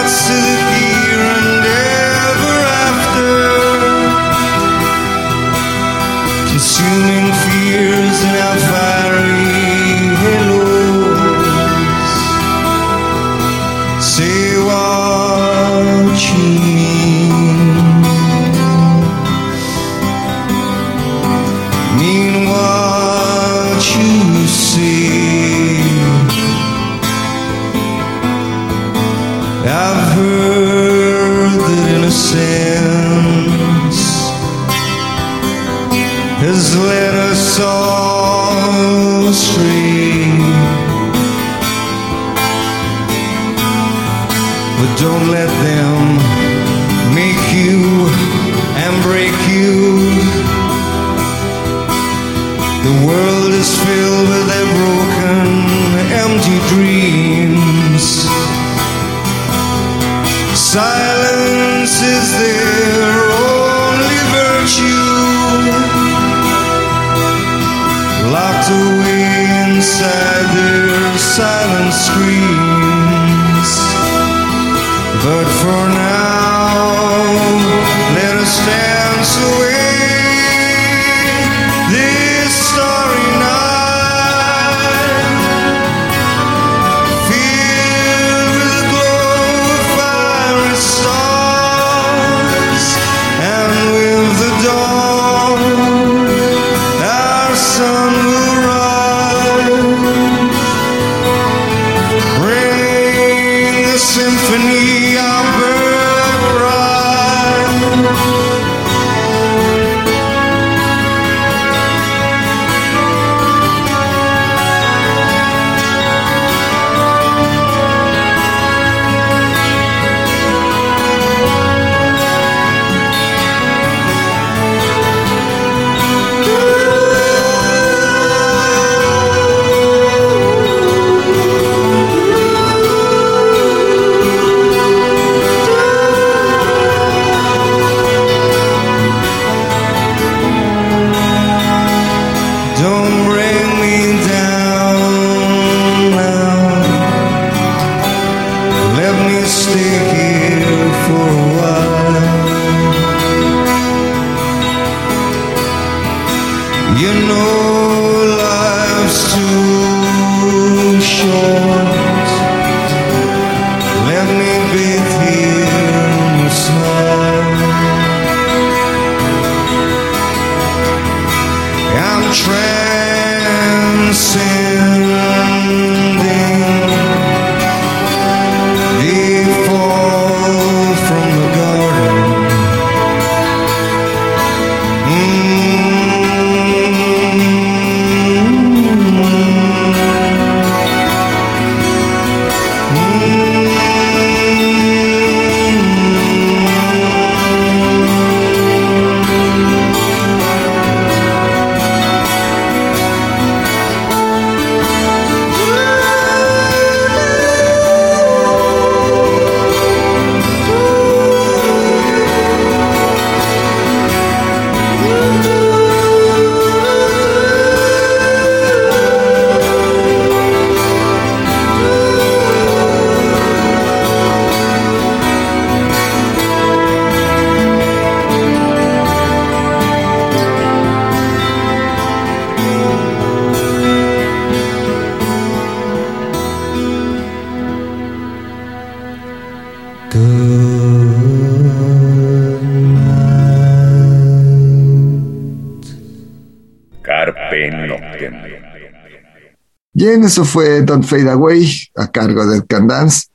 eso 250.30 250.44
fue 250.44 250.82
Don't 250.82 251.04
Fade 251.04 251.28
Away 251.28 251.68
a 251.96 252.06
cargo 252.06 252.46
de 252.46 252.64
Can 252.64 252.86
Dance. 252.86 253.26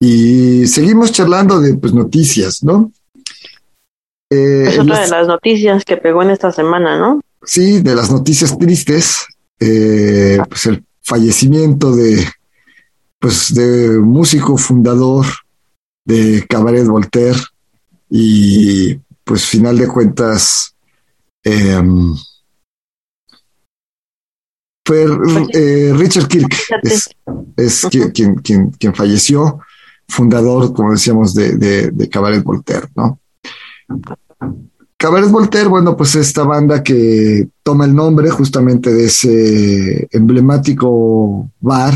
Y 0.00 0.66
seguimos 0.66 1.12
charlando 1.12 1.60
de 1.60 1.74
pues, 1.74 1.92
noticias, 1.92 2.64
¿no? 2.64 2.90
Eh, 4.30 4.64
es 4.68 4.78
otra 4.78 5.00
de 5.00 5.08
las 5.08 5.26
noticias 5.26 5.84
que 5.84 5.98
pegó 5.98 6.22
en 6.22 6.30
esta 6.30 6.50
semana, 6.50 6.98
¿no? 6.98 7.20
Sí, 7.44 7.82
de 7.82 7.94
las 7.94 8.10
noticias 8.10 8.58
tristes. 8.58 9.26
Eh, 9.58 10.38
pues 10.48 10.64
el 10.64 10.82
fallecimiento 11.02 11.94
de 11.94 12.26
pues 13.18 13.52
de 13.52 13.98
músico 13.98 14.56
fundador 14.56 15.26
de 16.06 16.46
Cabaret 16.48 16.86
Voltaire 16.86 17.38
y 18.08 18.94
pues 19.24 19.44
final 19.44 19.76
de 19.76 19.88
cuentas 19.88 20.74
em, 21.44 22.14
fue 24.90 25.06
eh, 25.52 25.92
Richard 25.96 26.26
Kirk. 26.26 26.52
Es, 27.56 27.86
quien, 27.88 28.34
quien, 28.36 28.70
quien, 28.70 28.94
falleció 28.94 29.60
fundador 30.08 30.72
como 30.72 30.90
decíamos 30.90 31.32
de, 31.34 31.56
de, 31.92 32.08
Cabaret 32.08 32.42
Voltaire 32.42 32.88
no 32.96 33.20
Cabaret 34.96 35.30
Voltaire 35.30 35.68
bueno 35.68 35.96
pues 35.96 36.16
esta 36.16 36.42
banda 36.42 36.82
que 36.82 37.48
toma 37.62 37.84
el 37.84 37.94
nombre 37.94 38.30
justamente 38.30 38.92
de 38.92 39.04
ese 39.04 40.08
emblemático 40.10 41.48
bar 41.60 41.94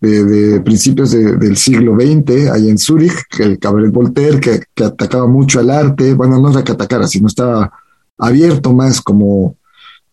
de, 0.00 0.60
principios 0.60 1.12
del 1.12 1.56
siglo 1.56 1.94
XX, 1.94 2.50
ahí 2.50 2.68
en 2.68 2.78
Zúrich, 2.78 3.14
el 3.38 3.58
Cabaret 3.58 3.90
Voltaire, 3.90 4.40
que, 4.40 4.84
atacaba 4.84 5.26
mucho 5.26 5.60
al 5.60 5.70
arte, 5.70 6.12
bueno, 6.12 6.38
no 6.38 6.50
era 6.50 6.62
que 6.62 6.72
atacara, 6.72 7.06
sino 7.06 7.28
estaba 7.28 7.72
abierto 8.18 8.74
más 8.74 9.00
como 9.00 9.56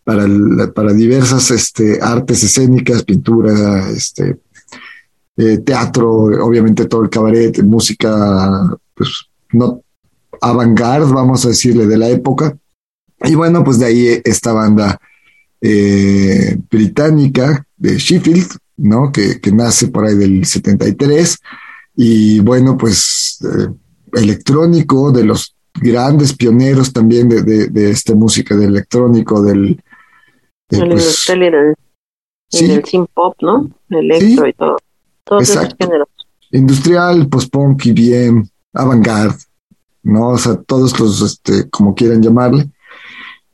para, 0.04 0.26
para 0.74 0.92
diversas 0.92 1.50
este, 1.50 2.00
artes 2.00 2.42
escénicas, 2.42 3.04
pintura, 3.04 3.88
este, 3.90 4.38
eh, 5.36 5.58
teatro, 5.58 6.10
obviamente 6.44 6.86
todo 6.86 7.02
el 7.02 7.10
cabaret, 7.10 7.62
música, 7.62 8.76
pues 8.94 9.26
no 9.52 9.82
avant-garde, 10.40 11.12
vamos 11.12 11.44
a 11.44 11.48
decirle, 11.48 11.86
de 11.86 11.98
la 11.98 12.08
época. 12.08 12.56
Y 13.24 13.34
bueno, 13.34 13.62
pues 13.62 13.78
de 13.78 13.86
ahí 13.86 14.20
esta 14.24 14.52
banda 14.52 15.00
eh, 15.60 16.58
británica 16.70 17.64
de 17.76 17.96
Sheffield, 17.96 18.48
¿no? 18.78 19.12
Que, 19.12 19.40
nace 19.52 19.88
por 19.88 20.04
ahí 20.04 20.16
del 20.16 20.44
73 20.44 21.38
y 21.96 22.40
bueno, 22.40 22.76
pues 22.76 23.38
eh, 23.42 23.68
electrónico, 24.14 25.12
de 25.12 25.24
los 25.24 25.54
grandes 25.74 26.34
pioneros 26.34 26.92
también 26.92 27.28
de, 27.28 27.42
de, 27.68 27.90
esta 27.90 28.14
música 28.14 28.56
de 28.56 28.66
electrónico, 28.66 29.42
del... 29.42 29.82
el 30.80 30.88
pues, 30.90 31.28
el, 32.60 32.84
synth 32.84 33.10
pop, 33.14 33.34
¿no? 33.40 33.70
Electro 33.90 34.46
y 34.46 34.52
todo. 34.52 34.76
Todos 35.24 35.48
esos 35.48 35.74
géneros. 35.78 36.08
Industrial, 36.50 37.28
post-punk, 37.28 37.84
bien 37.94 38.48
avant-garde, 38.74 39.38
¿no? 40.02 40.30
O 40.30 40.38
sea, 40.38 40.56
todos 40.56 40.98
los, 40.98 41.22
este, 41.22 41.68
como 41.70 41.94
quieran 41.94 42.22
llamarle. 42.22 42.68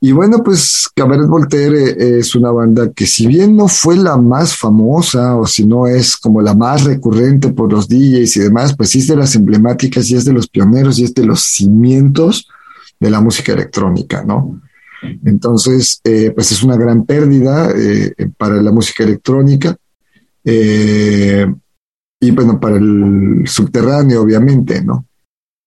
Y 0.01 0.13
bueno, 0.13 0.45
pues 0.45 0.89
Cabaret 0.95 1.27
Voltaire 1.27 1.91
eh, 1.91 2.19
es 2.21 2.37
una 2.37 2.53
banda 2.53 2.93
que 2.93 3.05
si 3.05 3.27
bien 3.27 3.57
no 3.57 3.67
fue 3.67 3.97
la 3.97 4.17
más 4.17 4.57
famosa 4.57 5.37
o 5.37 5.45
si 5.45 5.67
no 5.67 5.89
es 5.89 6.17
como 6.17 6.41
la 6.41 6.55
más 6.55 6.85
recurrente 6.85 7.49
por 7.49 7.73
los 7.73 7.89
DJs 7.89 8.37
y 8.37 8.41
demás, 8.41 8.77
pues 8.77 8.91
sí 8.91 9.01
es 9.01 9.09
de 9.09 9.17
las 9.17 9.35
emblemáticas 9.35 10.09
y 10.09 10.15
es 10.15 10.25
de 10.25 10.33
los 10.33 10.49
pioneros 10.49 11.01
y 11.01 11.05
es 11.05 11.15
de 11.15 11.27
los 11.27 11.41
cimientos 11.41 12.49
de 13.01 13.11
la 13.11 13.21
música 13.21 13.53
electrónica, 13.53 14.23
¿no? 14.25 14.61
Entonces, 15.25 16.01
eh, 16.05 16.31
pues 16.33 16.53
es 16.53 16.63
una 16.63 16.77
gran 16.77 17.05
pérdida 17.05 17.71
eh, 17.77 18.15
para 18.37 18.61
la 18.63 18.73
música 18.73 19.05
electrónica 19.05 19.77
y 22.21 22.31
bueno, 22.31 22.59
para 22.59 22.77
el 22.79 23.43
subterráneo, 23.47 24.23
obviamente, 24.23 24.83
¿no? 24.83 25.07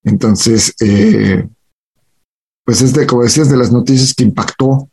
Entonces, 0.03 0.73
pues 2.65 2.81
es 2.81 2.93
de, 2.93 3.05
como 3.05 3.23
decías, 3.23 3.49
de 3.49 3.57
las 3.57 3.71
noticias 3.71 4.13
que 4.13 4.23
impactó 4.23 4.89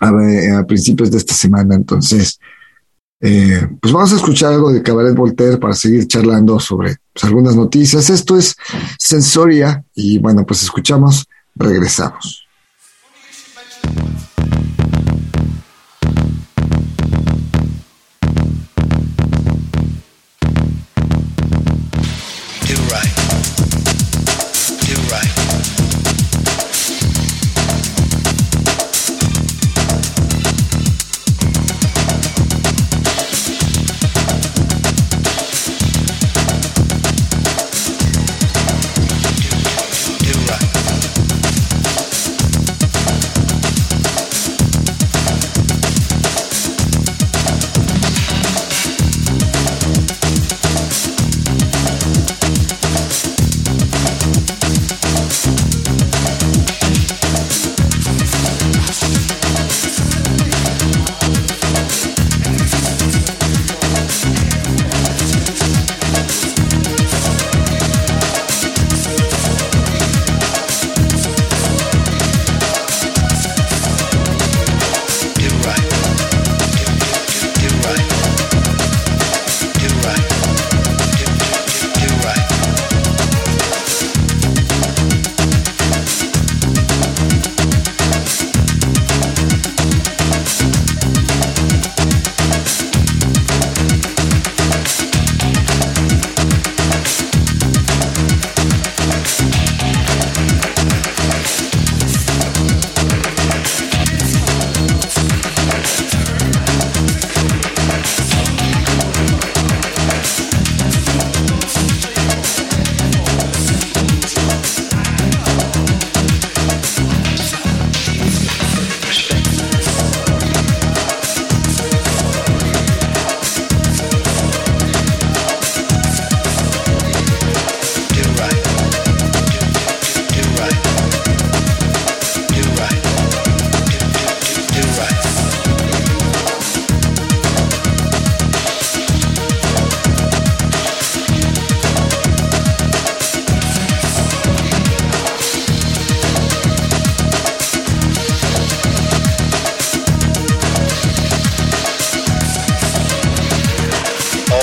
a, 0.00 0.64
principios 0.66 1.10
de 1.10 1.18
esta 1.18 1.34
semana. 1.34 1.74
Entonces, 1.74 2.38
eh, 3.20 3.66
pues 3.80 3.92
vamos 3.92 4.12
a 4.12 4.16
escuchar 4.16 4.52
algo 4.52 4.72
de 4.72 4.82
Cabaret 4.82 5.14
Voltaire 5.14 5.56
para 5.56 5.74
seguir 5.74 6.06
charlando 6.06 6.60
sobre 6.60 6.96
pues, 7.12 7.24
algunas 7.24 7.56
noticias. 7.56 8.10
Esto 8.10 8.36
es 8.36 8.56
Sensoria 8.98 9.84
y 9.94 10.18
bueno, 10.18 10.44
pues 10.44 10.62
escuchamos, 10.62 11.26
regresamos. 11.54 12.45
Come 13.86 13.98
on. 13.98 14.65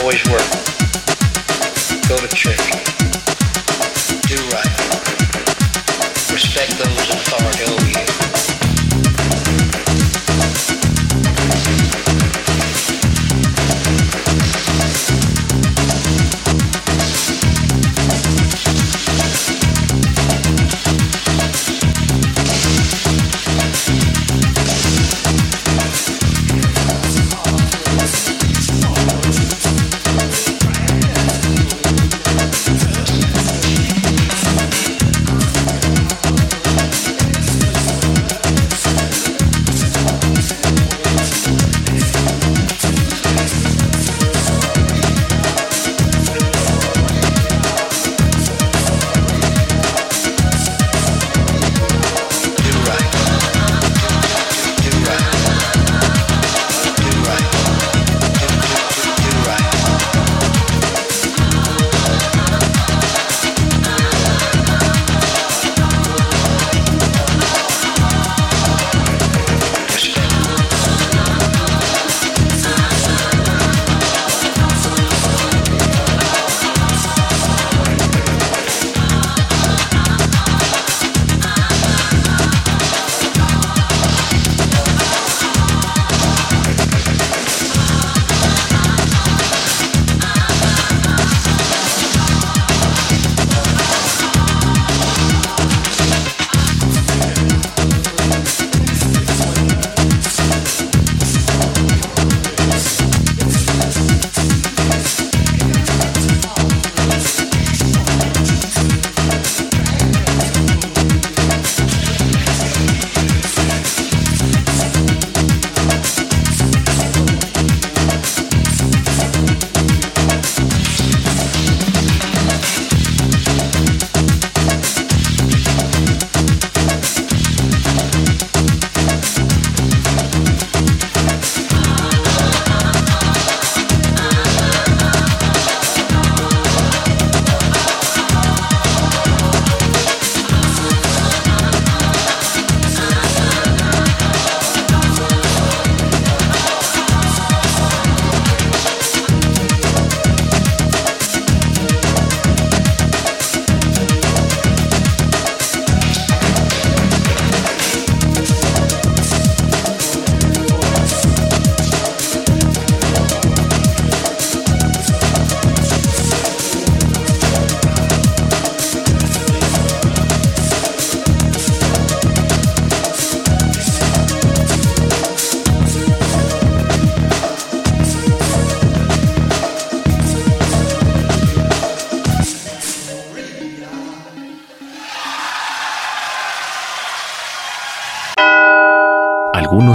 always 0.03 0.25
work. 0.25 0.49
Go 2.09 2.17
to 2.17 2.27
church. 2.35 2.59
Do 4.27 4.35
right. 4.51 4.75
Respect 6.29 6.71
those 6.77 7.09
in 7.09 7.15
authority 7.15 7.92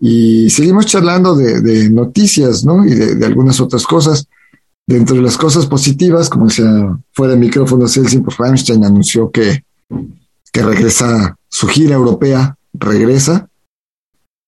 Y 0.00 0.50
seguimos 0.50 0.86
charlando 0.86 1.34
de, 1.34 1.88
noticias, 1.90 2.64
¿no? 2.64 2.84
Y 2.84 2.94
de, 2.94 3.26
algunas 3.26 3.60
otras 3.60 3.86
cosas. 3.86 4.28
Dentro 4.86 5.16
de 5.16 5.22
las 5.22 5.38
cosas 5.38 5.64
positivas, 5.66 6.28
como 6.28 6.46
decía 6.46 6.66
fuera 7.12 7.32
de 7.32 7.40
micrófono, 7.40 7.88
Celsin, 7.88 8.22
pues 8.22 8.36
Rammstein 8.36 8.84
anunció 8.84 9.30
que, 9.30 9.64
que 10.52 10.62
regresa 10.62 11.36
su 11.48 11.66
gira 11.68 11.94
europea, 11.94 12.56
regresa. 12.74 13.48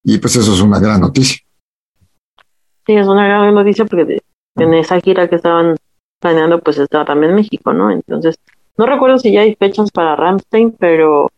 Y 0.05 0.19
pues 0.19 0.37
eso 0.37 0.53
es 0.53 0.61
una 0.61 0.79
gran 0.79 1.01
noticia. 1.01 1.39
Sí, 2.87 2.95
es 2.95 3.07
una 3.07 3.27
gran 3.27 3.55
noticia 3.55 3.87
porque 3.87 4.21
en 4.57 4.75
esa 4.75 5.01
gira 5.01 5.29
que 5.29 5.37
estaban 5.37 5.77
planeando, 6.21 6.61
pues 6.61 6.79
estaba 6.79 7.05
también 7.05 7.35
México, 7.35 7.73
¿no? 7.73 7.91
Entonces, 7.91 8.37
no 8.77 8.87
recuerdo 8.87 9.19
si 9.19 9.33
ya 9.33 9.41
hay 9.41 9.55
fechas 9.55 9.91
para 9.91 10.17
Rammstein, 10.17 10.77
pero 10.79 11.31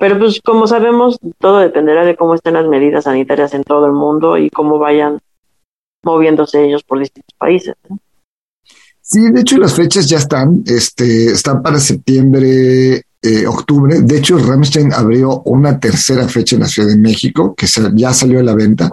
pero 0.00 0.18
pues 0.18 0.40
como 0.42 0.66
sabemos, 0.66 1.18
todo 1.38 1.58
dependerá 1.58 2.06
de 2.06 2.16
cómo 2.16 2.34
estén 2.34 2.54
las 2.54 2.66
medidas 2.66 3.04
sanitarias 3.04 3.52
en 3.52 3.62
todo 3.62 3.84
el 3.84 3.92
mundo 3.92 4.38
y 4.38 4.48
cómo 4.48 4.78
vayan 4.78 5.18
moviéndose 6.02 6.64
ellos 6.64 6.82
por 6.82 6.98
distintos 6.98 7.34
países. 7.36 7.74
Sí, 9.02 9.30
de 9.30 9.42
hecho 9.42 9.58
las 9.58 9.74
fechas 9.74 10.08
ya 10.08 10.16
están, 10.16 10.64
este, 10.64 11.26
están 11.26 11.62
para 11.62 11.78
septiembre, 11.78 13.02
eh, 13.22 13.46
octubre. 13.46 14.00
De 14.00 14.16
hecho, 14.16 14.38
Rammstein 14.38 14.94
abrió 14.94 15.42
una 15.42 15.78
tercera 15.78 16.26
fecha 16.26 16.56
en 16.56 16.62
la 16.62 16.68
Ciudad 16.68 16.88
de 16.88 16.96
México, 16.96 17.54
que 17.54 17.66
ya 17.94 18.14
salió 18.14 18.40
a 18.40 18.42
la 18.42 18.54
venta. 18.54 18.90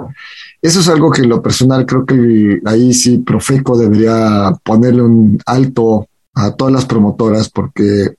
Eso 0.62 0.82
es 0.82 0.90
algo 0.90 1.10
que 1.10 1.22
en 1.22 1.30
lo 1.30 1.42
personal 1.42 1.86
creo 1.86 2.06
que 2.06 2.60
ahí 2.66 2.94
sí 2.94 3.20
Profeco 3.20 3.78
debería 3.78 4.52
ponerle 4.62 5.04
un 5.04 5.40
alto 5.46 6.08
a 6.34 6.52
todas 6.52 6.74
las 6.74 6.86
promotoras 6.86 7.50
porque 7.50 8.18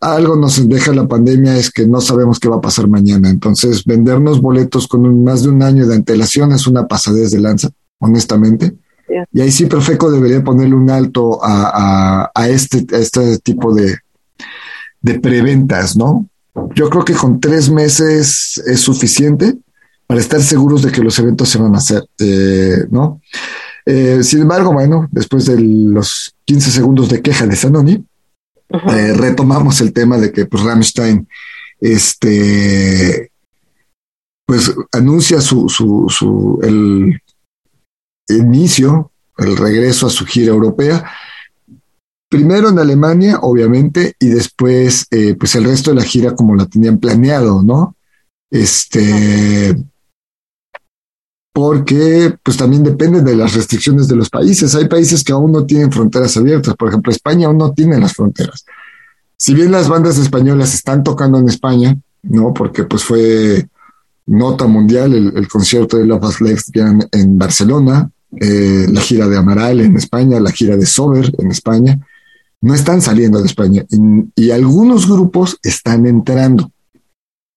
algo 0.00 0.36
nos 0.36 0.68
deja 0.68 0.92
la 0.92 1.08
pandemia 1.08 1.56
es 1.56 1.70
que 1.70 1.86
no 1.86 2.00
sabemos 2.00 2.38
qué 2.38 2.48
va 2.48 2.56
a 2.56 2.60
pasar 2.60 2.88
mañana. 2.88 3.30
Entonces, 3.30 3.84
vendernos 3.84 4.40
boletos 4.40 4.86
con 4.86 5.04
un, 5.04 5.24
más 5.24 5.42
de 5.42 5.48
un 5.48 5.62
año 5.62 5.86
de 5.86 5.96
antelación 5.96 6.52
es 6.52 6.66
una 6.66 6.86
pasadez 6.86 7.30
de 7.30 7.40
lanza, 7.40 7.70
honestamente. 7.98 8.76
Y 9.32 9.40
ahí 9.40 9.50
sí 9.50 9.66
Profeco 9.66 10.10
debería 10.10 10.44
ponerle 10.44 10.74
un 10.74 10.90
alto 10.90 11.42
a, 11.42 11.72
a, 12.24 12.30
a 12.34 12.48
este, 12.48 12.86
a 12.94 12.98
este 12.98 13.38
tipo 13.38 13.74
de, 13.74 13.96
de 15.00 15.18
preventas, 15.18 15.96
¿no? 15.96 16.28
Yo 16.74 16.90
creo 16.90 17.04
que 17.04 17.14
con 17.14 17.40
tres 17.40 17.70
meses 17.70 18.62
es 18.66 18.80
suficiente 18.80 19.56
para 20.06 20.20
estar 20.20 20.42
seguros 20.42 20.82
de 20.82 20.90
que 20.90 21.02
los 21.02 21.18
eventos 21.18 21.48
se 21.48 21.58
van 21.58 21.74
a 21.74 21.78
hacer, 21.78 22.04
eh, 22.18 22.86
¿no? 22.90 23.20
Eh, 23.84 24.20
sin 24.22 24.42
embargo, 24.42 24.72
bueno, 24.72 25.08
después 25.10 25.46
de 25.46 25.58
los 25.60 26.34
15 26.44 26.70
segundos 26.70 27.08
de 27.08 27.22
queja 27.22 27.46
de 27.46 27.54
-huh. 27.54 28.04
Eh, 28.70 29.14
retomamos 29.14 29.80
el 29.80 29.92
tema 29.92 30.18
de 30.18 30.32
que 30.32 30.46
pues 30.46 30.62
Rammstein 30.62 31.26
este 31.80 33.30
pues 34.46 34.74
anuncia 34.92 35.40
su, 35.40 35.68
su, 35.68 36.06
su 36.08 36.58
el 36.62 37.20
inicio, 38.28 39.12
el 39.36 39.56
regreso 39.56 40.06
a 40.06 40.10
su 40.10 40.24
gira 40.24 40.52
europea. 40.52 41.04
Primero 42.30 42.68
en 42.68 42.78
Alemania, 42.78 43.38
obviamente, 43.40 44.14
y 44.18 44.28
después, 44.28 45.06
eh, 45.10 45.34
pues 45.34 45.54
el 45.54 45.64
resto 45.64 45.90
de 45.90 45.96
la 45.96 46.02
gira 46.02 46.34
como 46.34 46.54
la 46.54 46.66
tenían 46.66 46.98
planeado, 46.98 47.62
¿no? 47.62 47.96
Este, 48.50 49.76
porque 51.58 52.36
pues 52.40 52.56
también 52.56 52.84
depende 52.84 53.20
de 53.20 53.34
las 53.34 53.52
restricciones 53.52 54.06
de 54.06 54.14
los 54.14 54.30
países. 54.30 54.76
Hay 54.76 54.86
países 54.86 55.24
que 55.24 55.32
aún 55.32 55.50
no 55.50 55.66
tienen 55.66 55.90
fronteras 55.90 56.36
abiertas. 56.36 56.76
Por 56.76 56.88
ejemplo, 56.88 57.10
España 57.10 57.48
aún 57.48 57.58
no 57.58 57.72
tiene 57.72 57.98
las 57.98 58.12
fronteras. 58.12 58.64
Si 59.36 59.54
bien 59.54 59.72
las 59.72 59.88
bandas 59.88 60.18
españolas 60.18 60.72
están 60.72 61.02
tocando 61.02 61.36
en 61.36 61.48
España, 61.48 61.98
¿no? 62.22 62.54
Porque 62.54 62.84
pues 62.84 63.02
fue 63.02 63.68
nota 64.26 64.68
mundial 64.68 65.12
el, 65.14 65.36
el 65.36 65.48
concierto 65.48 65.96
de 65.96 66.06
Love 66.06 66.26
Has 66.26 66.40
Lesbian 66.40 67.08
en 67.10 67.36
Barcelona, 67.36 68.08
eh, 68.36 68.86
la 68.92 69.00
gira 69.00 69.26
de 69.26 69.36
Amaral 69.36 69.80
en 69.80 69.96
España, 69.96 70.38
la 70.38 70.52
gira 70.52 70.76
de 70.76 70.86
Sober 70.86 71.34
en 71.38 71.50
España, 71.50 71.98
no 72.60 72.72
están 72.72 73.02
saliendo 73.02 73.40
de 73.40 73.46
España 73.46 73.84
y, 73.88 73.98
y 74.36 74.52
algunos 74.52 75.08
grupos 75.08 75.58
están 75.64 76.06
entrando. 76.06 76.70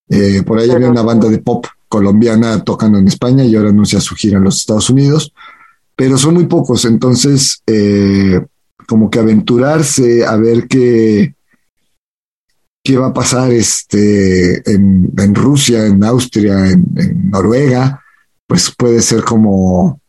Eh, 0.09 0.41
por 0.41 0.57
ahí 0.57 0.71
había 0.71 0.89
una 0.89 1.03
banda 1.03 1.29
de 1.29 1.37
pop 1.37 1.67
colombiana 1.91 2.63
tocando 2.63 2.97
en 2.97 3.09
España 3.09 3.43
y 3.43 3.53
ahora 3.53 3.69
anuncia 3.69 3.99
su 3.99 4.15
gira 4.15 4.37
en 4.37 4.45
los 4.45 4.59
Estados 4.59 4.89
Unidos, 4.89 5.33
pero 5.93 6.17
son 6.17 6.35
muy 6.35 6.45
pocos, 6.45 6.85
entonces 6.85 7.61
eh, 7.67 8.39
como 8.87 9.09
que 9.09 9.19
aventurarse 9.19 10.25
a 10.25 10.37
ver 10.37 10.69
qué, 10.69 11.35
qué 12.81 12.97
va 12.97 13.07
a 13.07 13.13
pasar 13.13 13.51
este, 13.51 14.63
en, 14.71 15.35
Rusia, 15.35 15.85
en 15.85 16.01
Austria, 16.05 16.71
en, 16.71 17.29
Noruega, 17.29 18.01
pues 18.47 18.73
puede 18.75 19.01
ser 19.01 19.23
como, 19.25 19.99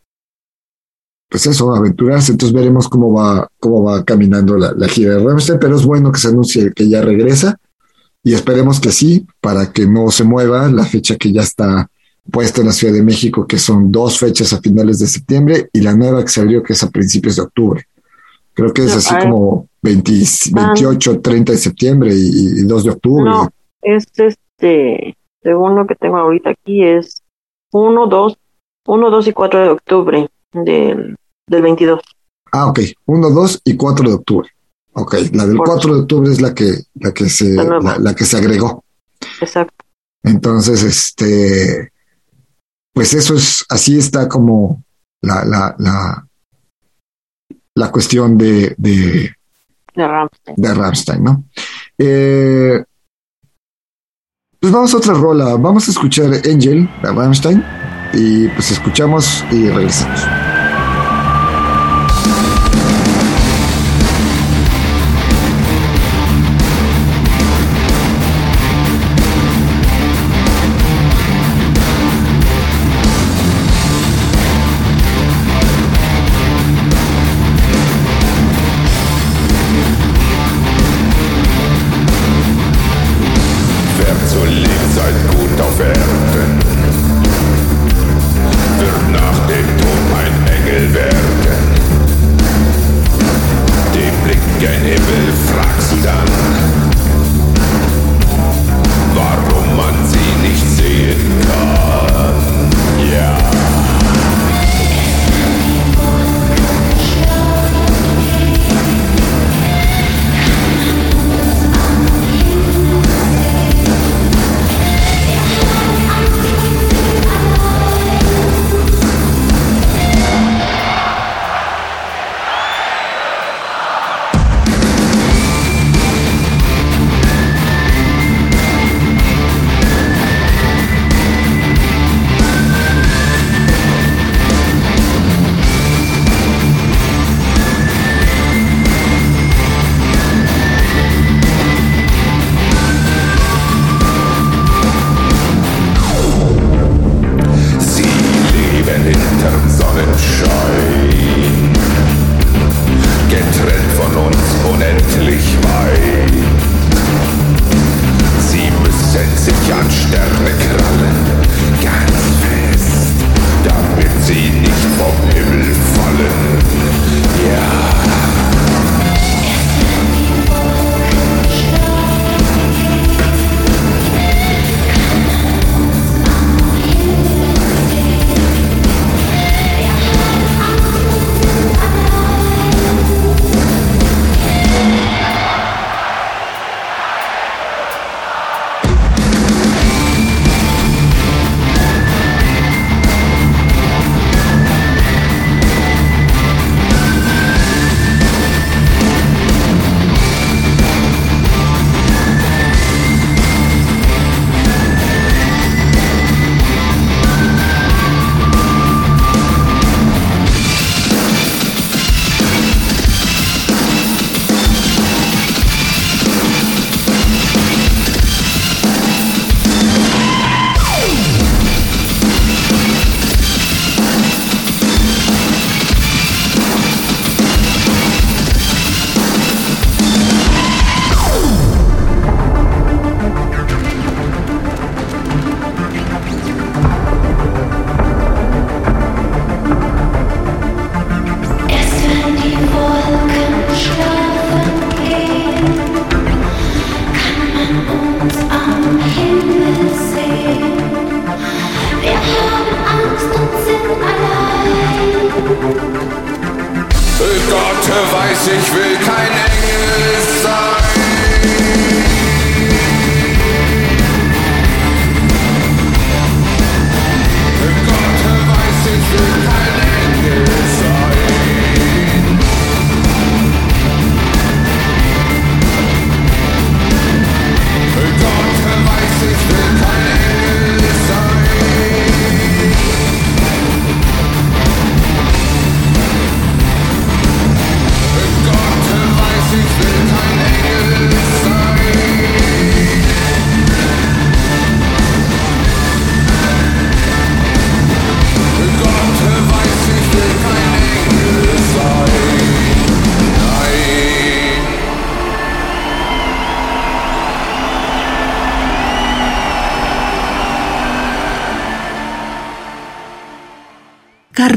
pues 1.28 1.46
eso, 1.46 1.74
aventurarse, 1.74 2.30
entonces 2.30 2.54
veremos 2.54 2.88
cómo 2.88 3.12
va, 3.12 3.48
cómo 3.58 3.82
va 3.82 4.04
caminando 4.04 4.56
la, 4.56 4.72
la 4.72 4.86
gira 4.86 5.16
de 5.16 5.24
Ramstein, 5.24 5.58
pero 5.58 5.74
es 5.74 5.84
bueno 5.84 6.12
que 6.12 6.20
se 6.20 6.28
anuncie 6.28 6.72
que 6.72 6.88
ya 6.88 7.02
regresa 7.02 7.58
y 8.22 8.34
esperemos 8.34 8.80
que 8.80 8.92
sí, 8.92 9.26
para 9.40 9.72
que 9.72 9.86
no 9.86 10.10
se 10.10 10.24
mueva 10.24 10.68
la 10.68 10.84
fecha 10.84 11.16
que 11.16 11.32
ya 11.32 11.42
está 11.42 11.88
puesta 12.30 12.60
en 12.60 12.68
la 12.68 12.72
Ciudad 12.72 12.94
de 12.94 13.02
México, 13.02 13.46
que 13.46 13.58
son 13.58 13.90
dos 13.90 14.18
fechas 14.18 14.52
a 14.52 14.60
finales 14.60 14.98
de 15.00 15.06
septiembre 15.06 15.68
y 15.72 15.80
la 15.80 15.94
nueva 15.94 16.22
que 16.22 16.28
se 16.28 16.40
abrió 16.40 16.62
que 16.62 16.72
es 16.72 16.82
a 16.82 16.90
principios 16.90 17.36
de 17.36 17.42
octubre. 17.42 17.84
Creo 18.54 18.72
que 18.72 18.84
es 18.84 18.94
así 18.94 19.14
como 19.18 19.66
20, 19.82 20.12
28, 20.52 21.20
30 21.20 21.52
de 21.52 21.58
septiembre 21.58 22.14
y, 22.14 22.60
y 22.60 22.62
2 22.64 22.84
de 22.84 22.90
octubre. 22.90 23.24
No, 23.24 23.48
es 23.80 24.06
este, 24.16 25.16
según 25.42 25.74
lo 25.74 25.86
que 25.86 25.96
tengo 25.96 26.18
ahorita 26.18 26.50
aquí, 26.50 26.84
es 26.84 27.22
1, 27.72 28.06
2, 28.06 28.38
1, 28.86 29.10
2 29.10 29.26
y 29.26 29.32
4 29.32 29.60
de 29.60 29.68
octubre 29.70 30.30
del, 30.52 31.16
del 31.46 31.62
22. 31.62 32.00
Ah, 32.52 32.68
ok, 32.68 32.80
1, 33.06 33.30
2 33.30 33.62
y 33.64 33.76
4 33.76 34.08
de 34.08 34.14
octubre. 34.14 34.48
Ok, 34.94 35.14
la 35.32 35.46
del 35.46 35.56
Por 35.56 35.68
4 35.68 35.94
de 35.94 36.00
octubre 36.02 36.30
es 36.30 36.40
la 36.40 36.54
que, 36.54 36.84
la 36.94 37.12
que 37.12 37.28
se, 37.28 37.54
la, 37.54 37.98
la, 37.98 38.14
que 38.14 38.24
se 38.24 38.36
agregó. 38.36 38.84
Exacto. 39.40 39.84
Entonces, 40.22 40.82
este, 40.82 41.92
pues 42.92 43.14
eso 43.14 43.34
es, 43.34 43.64
así 43.68 43.98
está 43.98 44.28
como 44.28 44.84
la, 45.22 45.44
la, 45.44 45.74
la, 45.78 46.26
la 47.74 47.90
cuestión 47.90 48.36
de, 48.36 48.74
de, 48.76 49.34
de 49.94 50.06
Rammstein, 50.06 50.56
de 50.56 50.74
Rammstein 50.74 51.24
¿no? 51.24 51.44
Eh, 51.98 52.84
pues 54.60 54.72
vamos 54.72 54.94
a 54.94 54.98
otra 54.98 55.14
rola, 55.14 55.56
vamos 55.56 55.88
a 55.88 55.90
escuchar 55.90 56.26
Angel 56.26 56.88
de 57.02 57.12
Rammstein 57.12 57.64
y 58.12 58.48
pues 58.48 58.70
escuchamos 58.70 59.44
y 59.50 59.68
regresamos. 59.70 60.51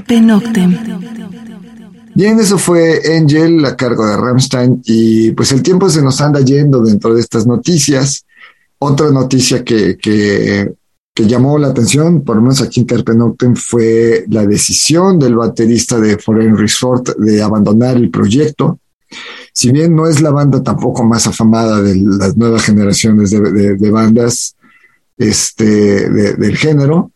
Carpe. 0.07 0.67
Bien, 2.15 2.39
eso 2.39 2.57
fue 2.57 3.01
Angel 3.17 3.65
a 3.65 3.75
cargo 3.75 4.05
de 4.05 4.15
Rammstein 4.15 4.81
y 4.85 5.31
pues 5.31 5.51
el 5.51 5.61
tiempo 5.61 5.89
se 5.89 6.01
nos 6.01 6.21
anda 6.21 6.39
yendo 6.39 6.81
dentro 6.81 7.13
de 7.13 7.19
estas 7.19 7.45
noticias. 7.45 8.25
Otra 8.79 9.11
noticia 9.11 9.63
que, 9.65 9.97
que, 9.97 10.73
llamó 11.15 11.57
la 11.57 11.67
atención, 11.67 12.23
por 12.23 12.37
lo 12.37 12.41
menos 12.41 12.61
aquí 12.61 12.81
en 12.81 12.85
Carpe 12.85 13.13
fue 13.55 14.25
la 14.29 14.45
decisión 14.45 15.19
del 15.19 15.35
baterista 15.35 15.99
de 15.99 16.17
Foreign 16.17 16.57
Resort 16.57 17.17
de 17.17 17.41
abandonar 17.41 17.97
el 17.97 18.09
proyecto. 18.09 18.79
Si 19.51 19.71
bien 19.71 19.95
no 19.95 20.07
es 20.07 20.21
la 20.21 20.31
banda 20.31 20.61
tampoco 20.63 21.03
más 21.03 21.27
afamada 21.27 21.81
de 21.81 21.95
las 21.95 22.35
nuevas 22.37 22.63
generaciones 22.63 23.31
de, 23.31 23.91
bandas 23.91 24.55
este, 25.17 26.09
de- 26.09 26.33
del 26.35 26.57
género, 26.57 27.11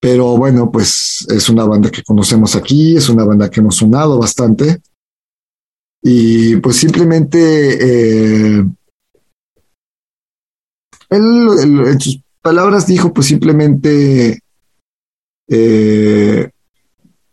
pero 0.00 0.36
bueno, 0.38 0.70
pues 0.72 1.26
es 1.28 1.48
una 1.50 1.64
banda 1.64 1.90
que 1.90 2.02
conocemos 2.02 2.56
aquí, 2.56 2.96
es 2.96 3.08
una 3.10 3.24
banda 3.24 3.50
que 3.50 3.60
hemos 3.60 3.76
sonado 3.76 4.18
bastante. 4.18 4.80
Y 6.02 6.56
pues 6.56 6.76
simplemente 6.76 8.58
eh, 8.58 8.64
él, 11.10 11.48
en 11.86 12.00
sus 12.00 12.20
palabras 12.40 12.86
dijo, 12.86 13.12
pues 13.12 13.26
simplemente 13.26 14.40
eh, 15.48 16.50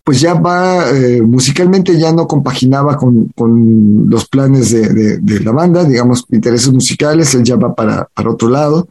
pues 0.04 0.20
ya 0.20 0.34
va, 0.34 0.90
eh, 0.92 1.22
musicalmente 1.22 1.98
ya 1.98 2.12
no 2.12 2.28
compaginaba 2.28 2.98
con, 2.98 3.28
con 3.30 4.10
los 4.10 4.28
planes 4.28 4.72
de, 4.72 4.90
de- 4.90 5.18
de 5.20 5.40
la 5.42 5.52
banda, 5.52 5.84
digamos, 5.86 6.26
intereses 6.32 6.72
musicales, 6.72 7.34
él 7.36 7.44
ya 7.44 7.56
va 7.56 7.74
para, 7.76 8.10
para 8.14 8.32
otro 8.32 8.50
lado 8.50 8.90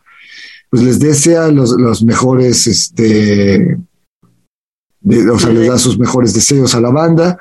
pues 0.70 0.82
les 0.82 0.98
desea 0.98 1.48
los, 1.48 1.72
los 1.72 2.02
mejores, 2.02 2.66
este, 2.66 3.78
de- 5.00 5.30
o 5.30 5.38
sea, 5.38 5.50
les 5.50 5.68
da 5.68 5.78
sus 5.78 5.98
mejores 5.98 6.34
deseos 6.34 6.74
a 6.74 6.80
la 6.80 6.90
banda, 6.90 7.38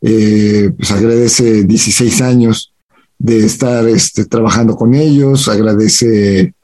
eh, 0.00 0.70
pues 0.76 0.90
agradece 0.92 1.64
16 1.64 2.20
años 2.22 2.72
de 3.18 3.44
estar 3.44 3.88
este, 3.88 4.24
trabajando 4.26 4.76
con 4.76 4.94
ellos, 4.94 5.48
agradece 5.48 6.54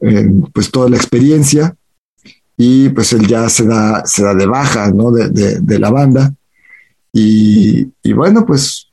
eh, 0.00 0.30
pues 0.52 0.70
toda 0.70 0.88
la 0.88 0.96
experiencia 0.96 1.76
y 2.56 2.88
pues 2.90 3.12
él 3.12 3.26
ya 3.26 3.48
se 3.50 3.66
da, 3.66 4.04
se 4.06 4.22
da 4.22 4.34
de 4.34 4.46
baja, 4.46 4.90
¿no? 4.92 5.10
De, 5.10 5.28
de- 5.28 5.60
de 5.60 5.78
la 5.78 5.90
banda 5.90 6.34
y, 7.12 7.86
y 8.02 8.12
bueno, 8.12 8.44
pues 8.46 8.88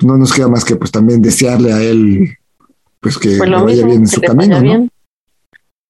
no 0.00 0.18
nos 0.18 0.32
queda 0.32 0.48
más 0.48 0.64
que 0.64 0.74
pues 0.76 0.90
también 0.90 1.22
desearle 1.22 1.72
a 1.72 1.80
él 1.82 2.36
pues 3.00 3.18
que 3.18 3.36
Pues 3.38 3.48
le 3.50 3.56
vaya 3.64 3.86
bien 3.86 4.00
en 4.00 4.06
su 4.08 4.20
camino. 4.20 4.88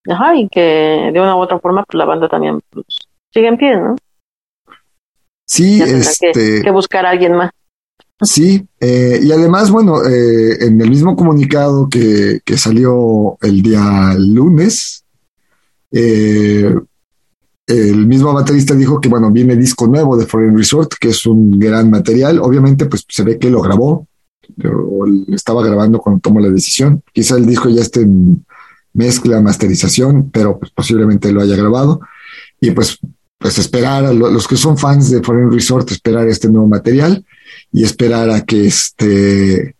Ajá, 0.08 0.34
y 0.34 0.48
que 0.48 1.10
de 1.12 1.20
una 1.20 1.36
u 1.36 1.40
otra 1.40 1.58
forma, 1.58 1.84
pues 1.84 1.96
la 1.98 2.04
banda 2.04 2.28
también 2.28 2.60
pues, 2.70 2.86
sigue 3.32 3.48
en 3.48 3.56
pie, 3.56 3.76
¿no? 3.76 3.96
Sí, 5.46 5.78
Ya 5.78 5.84
este, 5.86 6.32
que, 6.32 6.60
que 6.62 6.70
buscar 6.70 7.04
a 7.06 7.10
alguien 7.10 7.34
más. 7.34 7.50
sí, 8.22 8.66
eh, 8.80 9.20
y 9.22 9.30
además, 9.32 9.70
bueno, 9.70 10.04
eh, 10.04 10.64
en 10.66 10.80
el 10.80 10.88
mismo 10.90 11.14
comunicado 11.14 11.88
que, 11.88 12.40
que 12.44 12.56
salió 12.56 13.36
el 13.42 13.62
día 13.62 14.14
lunes, 14.18 15.04
eh, 15.90 16.74
el 17.66 18.06
mismo 18.06 18.32
baterista 18.32 18.74
dijo 18.74 19.00
que, 19.00 19.08
bueno, 19.08 19.30
viene 19.30 19.54
disco 19.56 19.86
nuevo 19.86 20.16
de 20.16 20.26
Foreign 20.26 20.56
Resort, 20.56 20.94
que 21.00 21.08
es 21.10 21.26
un 21.26 21.58
gran 21.58 21.90
material. 21.90 22.40
Obviamente, 22.40 22.86
pues 22.86 23.04
se 23.08 23.22
ve 23.22 23.38
que 23.38 23.50
lo 23.50 23.62
grabó, 23.62 24.06
o 24.64 25.06
estaba 25.32 25.62
grabando 25.62 25.98
cuando 26.00 26.20
tomó 26.20 26.40
la 26.40 26.48
decisión. 26.50 27.02
Quizá 27.12 27.36
el 27.36 27.46
disco 27.46 27.68
ya 27.68 27.82
esté 27.82 28.00
en 28.00 28.44
mezcla, 28.94 29.40
masterización, 29.40 30.30
pero 30.30 30.58
pues, 30.58 30.70
posiblemente 30.72 31.32
lo 31.32 31.40
haya 31.42 31.56
grabado. 31.56 32.00
Y 32.60 32.70
pues, 32.72 32.98
pues 33.38 33.58
esperar 33.58 34.04
a 34.04 34.12
lo- 34.12 34.30
los 34.30 34.46
que 34.46 34.56
son 34.56 34.78
fans 34.78 35.10
de 35.10 35.22
Foreign 35.22 35.50
Resort, 35.50 35.90
esperar 35.90 36.28
este 36.28 36.48
nuevo 36.48 36.68
material 36.68 37.24
y 37.72 37.82
esperar 37.84 38.30
a 38.30 38.42
que 38.44 38.66
este 38.66 39.76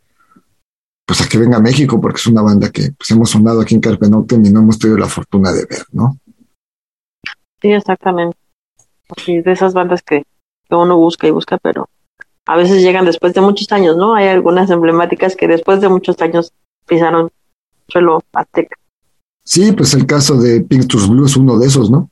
pues 1.05 1.21
a 1.21 1.29
que 1.29 1.37
venga 1.37 1.59
a 1.59 1.61
México, 1.61 2.01
porque 2.01 2.17
es 2.19 2.27
una 2.27 2.43
banda 2.43 2.71
que 2.71 2.93
pues, 2.97 3.11
hemos 3.11 3.29
sonado 3.31 3.61
aquí 3.61 3.75
en 3.75 3.81
Carpe 3.81 4.09
Noctem 4.09 4.45
y 4.47 4.51
no 4.51 4.61
hemos 4.61 4.79
tenido 4.79 4.99
la 4.99 5.09
fortuna 5.09 5.53
de 5.53 5.67
ver, 5.67 5.83
¿no? 5.93 6.17
Sí, 7.61 7.73
exactamente. 7.73 8.37
Sí, 9.23 9.41
de 9.43 9.53
esas 9.53 9.75
bandas 9.75 10.03
que, 10.03 10.25
que 10.69 10.75
uno 10.75 10.97
busca 10.97 11.27
y 11.27 11.31
busca, 11.33 11.59
pero 11.59 11.89
a 12.47 12.57
veces 12.57 12.83
llegan 12.83 13.05
después 13.05 13.35
de 13.35 13.41
muchos 13.41 13.71
años, 13.73 13.97
¿no? 13.97 14.15
Hay 14.15 14.29
algunas 14.29 14.71
emblemáticas 14.71 15.37
que 15.37 15.49
después 15.49 15.81
de 15.81 15.89
muchos 15.89 16.21
años 16.23 16.53
pisaron 16.87 17.31
suelo 17.89 18.23
azteca. 18.33 18.77
Sí, 19.45 19.73
pues 19.73 19.95
el 19.95 20.07
caso 20.07 20.37
de 20.41 20.61
Pictures 20.61 21.09
Blue 21.09 21.27
es 21.27 21.37
uno 21.37 21.59
de 21.59 21.67
esos, 21.67 21.91
¿no? 21.91 22.11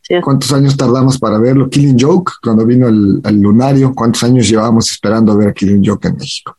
Sí, 0.00 0.14
¿Cuántos 0.22 0.52
años 0.52 0.76
tardamos 0.76 1.18
para 1.18 1.38
verlo? 1.38 1.70
Killing 1.70 1.96
Joke, 1.98 2.32
cuando 2.42 2.66
vino 2.66 2.88
el, 2.88 3.20
el 3.24 3.40
Lunario, 3.40 3.94
¿cuántos 3.94 4.24
años 4.24 4.48
llevábamos 4.48 4.90
esperando 4.90 5.36
ver 5.36 5.48
a 5.48 5.52
Killing 5.52 5.84
Joke 5.84 6.08
en 6.08 6.16
México? 6.16 6.56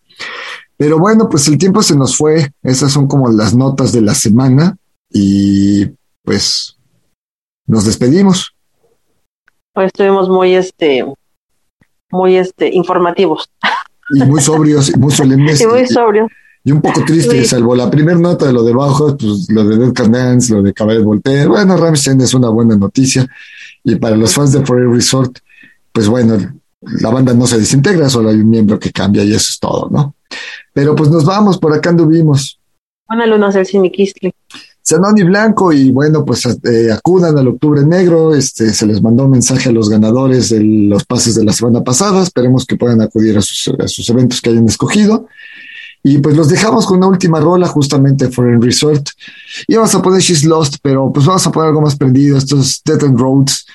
Pero 0.78 1.00
bueno, 1.00 1.30
pues 1.30 1.48
el 1.48 1.58
tiempo 1.58 1.82
se 1.84 1.96
nos 1.96 2.18
fue. 2.18 2.52
Esas 2.62 2.92
son 2.92 3.08
como 3.08 3.30
las 3.30 3.56
notas 3.56 3.92
de 3.92 4.02
la 4.02 4.14
semana 4.14 4.78
y 5.10 5.86
pues 6.24 6.78
nos 7.66 7.86
despedimos. 7.86 8.56
hoy 9.76 9.86
estuvimos 9.86 10.30
muy, 10.30 10.56
este, 10.56 11.06
muy, 12.12 12.36
este, 12.36 12.70
informativos 12.74 13.50
Y 14.10 14.24
muy 14.24 14.42
sobrios 14.42 14.90
y 14.90 14.98
muy 14.98 15.12
solemnes. 15.12 15.62
y 15.62 15.68
muy 15.68 15.86
sobrios. 15.88 16.30
Y 16.66 16.72
un 16.72 16.82
poco 16.82 17.04
triste, 17.06 17.42
Sí. 17.42 17.46
salvo 17.46 17.76
la 17.76 17.90
primera 17.92 18.18
nota 18.18 18.46
de 18.46 18.54
lo 18.54 18.64
de 18.64 18.74
Bauhaus, 18.74 19.16
pues 19.20 19.48
lo 19.50 19.66
de 19.66 19.78
Dead 19.78 19.92
Can 19.94 20.12
Dance, 20.12 20.54
lo 20.54 20.62
de 20.62 20.74
Cabaret 20.74 21.04
Voltaire. 21.04 21.48
Bueno, 21.48 21.76
Rammstein 21.76 22.22
es 22.22 22.34
una 22.34 22.50
buena 22.50 22.78
noticia. 22.78 23.28
Y 23.84 23.96
para 23.96 24.16
los 24.16 24.34
fans 24.34 24.54
de 24.54 24.66
Forever 24.66 24.96
Resort, 24.96 25.40
pues 25.92 26.08
bueno, 26.08 26.38
la 27.02 27.10
banda 27.10 27.34
no 27.34 27.46
se 27.48 27.58
desintegra, 27.58 28.10
solo 28.10 28.30
hay 28.30 28.38
un 28.38 28.50
miembro 28.50 28.80
que 28.80 28.92
cambia 28.92 29.24
y 29.24 29.32
eso 29.34 29.48
es 29.52 29.60
todo, 29.60 29.90
¿no? 29.92 30.16
Pero 30.74 30.96
pues 30.96 31.10
nos 31.10 31.26
vamos, 31.26 31.58
por 31.58 31.74
acá 31.74 31.90
anduvimos. 31.90 32.60
Buena 33.08 33.26
luna 33.28 33.52
del 33.52 33.66
Ciniquistli. 33.66 34.34
Zanoni 34.86 35.24
Blanco 35.24 35.72
y 35.72 35.92
bueno, 35.92 36.26
pues 36.26 36.46
eh, 36.46 36.92
acudan 36.92 37.38
al 37.38 37.48
Octubre 37.48 37.86
Negro. 37.86 38.34
Este, 38.36 38.74
se 38.74 38.86
les 38.86 39.02
mandó 39.02 39.26
un 39.26 39.32
mensaje 39.32 39.70
a 39.70 39.72
los 39.72 39.90
ganadores 39.90 40.50
de 40.50 40.62
los 40.62 41.06
pases 41.06 41.36
de 41.36 41.44
la 41.46 41.54
semana 41.54 41.84
pasada. 41.84 42.22
Esperemos 42.24 42.66
que 42.66 42.76
puedan 42.76 43.02
acudir 43.02 43.38
a 43.38 43.42
sus, 43.42 43.74
a 43.80 43.88
sus 43.88 44.10
eventos 44.10 44.42
que 44.42 44.50
hayan 44.50 44.68
escogido. 44.68 45.28
Y 46.04 46.18
pues 46.18 46.36
los 46.36 46.50
dejamos 46.50 46.86
con 46.86 46.98
una 46.98 47.08
última 47.08 47.40
rola 47.40 47.68
justamente 47.68 48.30
for 48.30 48.50
el 48.50 48.62
Resort. 48.62 49.08
Y 49.68 49.76
vamos 49.76 49.96
a 49.96 50.02
poner 50.02 50.22
She's 50.22 50.44
Lost, 50.44 50.76
pero 50.82 51.12
pues 51.14 51.26
vamos 51.26 51.48
a 51.48 51.52
poner 51.52 51.70
algo 51.70 51.82
más 51.82 51.96
prendido. 51.96 52.38
Esto 52.38 52.60
es 52.60 52.82
Dead 52.84 53.02
and 53.04 53.18
Roads. 53.18 53.66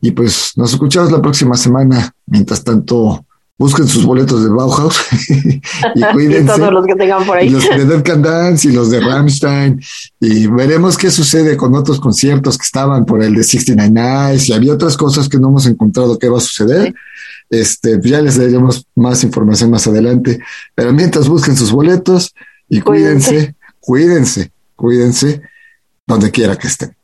Y 0.00 0.10
pues 0.10 0.52
nos 0.56 0.72
escuchamos 0.72 1.10
la 1.10 1.22
próxima 1.22 1.56
semana. 1.56 2.12
Mientras 2.26 2.62
tanto, 2.62 3.24
busquen 3.58 3.88
sus 3.88 4.04
boletos 4.04 4.44
de 4.44 4.50
Bauhaus 4.50 4.96
y 5.94 6.02
cuídense. 6.12 6.54
todos 6.54 6.72
los 6.72 6.86
que 6.86 6.94
tengan 6.94 7.24
por 7.24 7.38
ahí. 7.38 7.48
Y 7.48 7.50
los 7.50 7.64
de 7.64 7.84
Dead 7.84 8.02
Can 8.04 8.22
Dance 8.22 8.68
y 8.68 8.72
los 8.72 8.90
de 8.90 9.00
Rammstein. 9.04 9.80
Y 10.20 10.46
veremos 10.46 10.96
qué 10.96 11.10
sucede 11.10 11.56
con 11.56 11.74
otros 11.74 11.98
conciertos 11.98 12.56
que 12.56 12.64
estaban 12.64 13.04
por 13.04 13.22
el 13.22 13.34
de 13.34 13.42
69 13.42 13.90
Nights 13.90 14.48
y 14.50 14.52
había 14.52 14.74
otras 14.74 14.96
cosas 14.96 15.28
que 15.28 15.38
no 15.38 15.48
hemos 15.48 15.66
encontrado 15.66 16.18
qué 16.18 16.28
va 16.28 16.38
a 16.38 16.42
suceder. 16.42 16.94
Este, 17.50 17.98
ya 18.02 18.20
les 18.20 18.36
daremos 18.36 18.86
más 18.94 19.24
información 19.24 19.70
más 19.70 19.86
adelante. 19.86 20.40
Pero 20.74 20.92
mientras 20.92 21.28
busquen 21.28 21.56
sus 21.56 21.72
boletos 21.72 22.34
y 22.68 22.80
cuídense, 22.80 23.54
cuídense, 23.80 24.52
cuídense 24.76 25.42
donde 26.06 26.30
quiera 26.30 26.56
que 26.56 26.66
estén. 26.66 26.97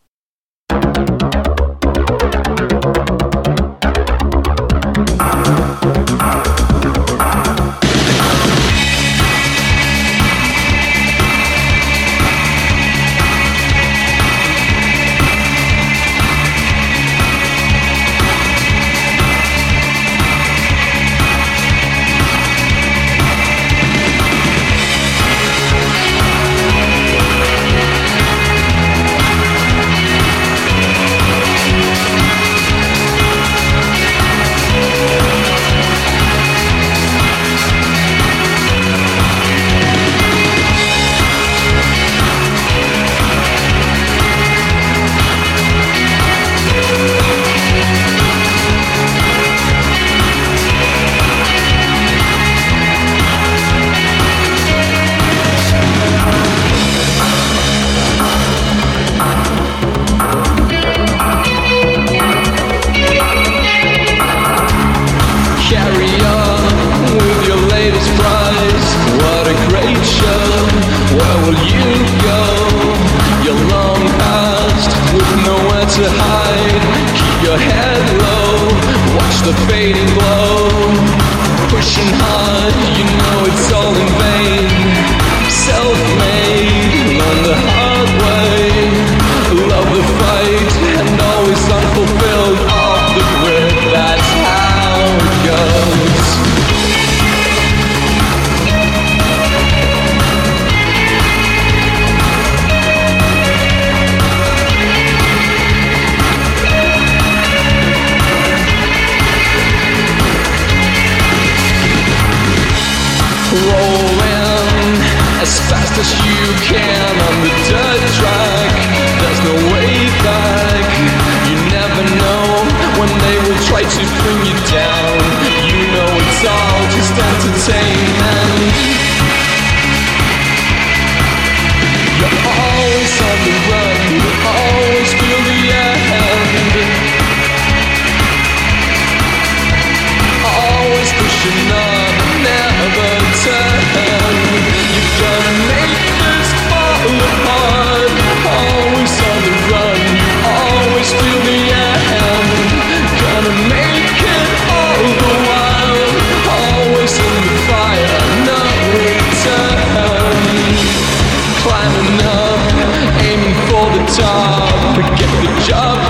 Job 165.66 166.03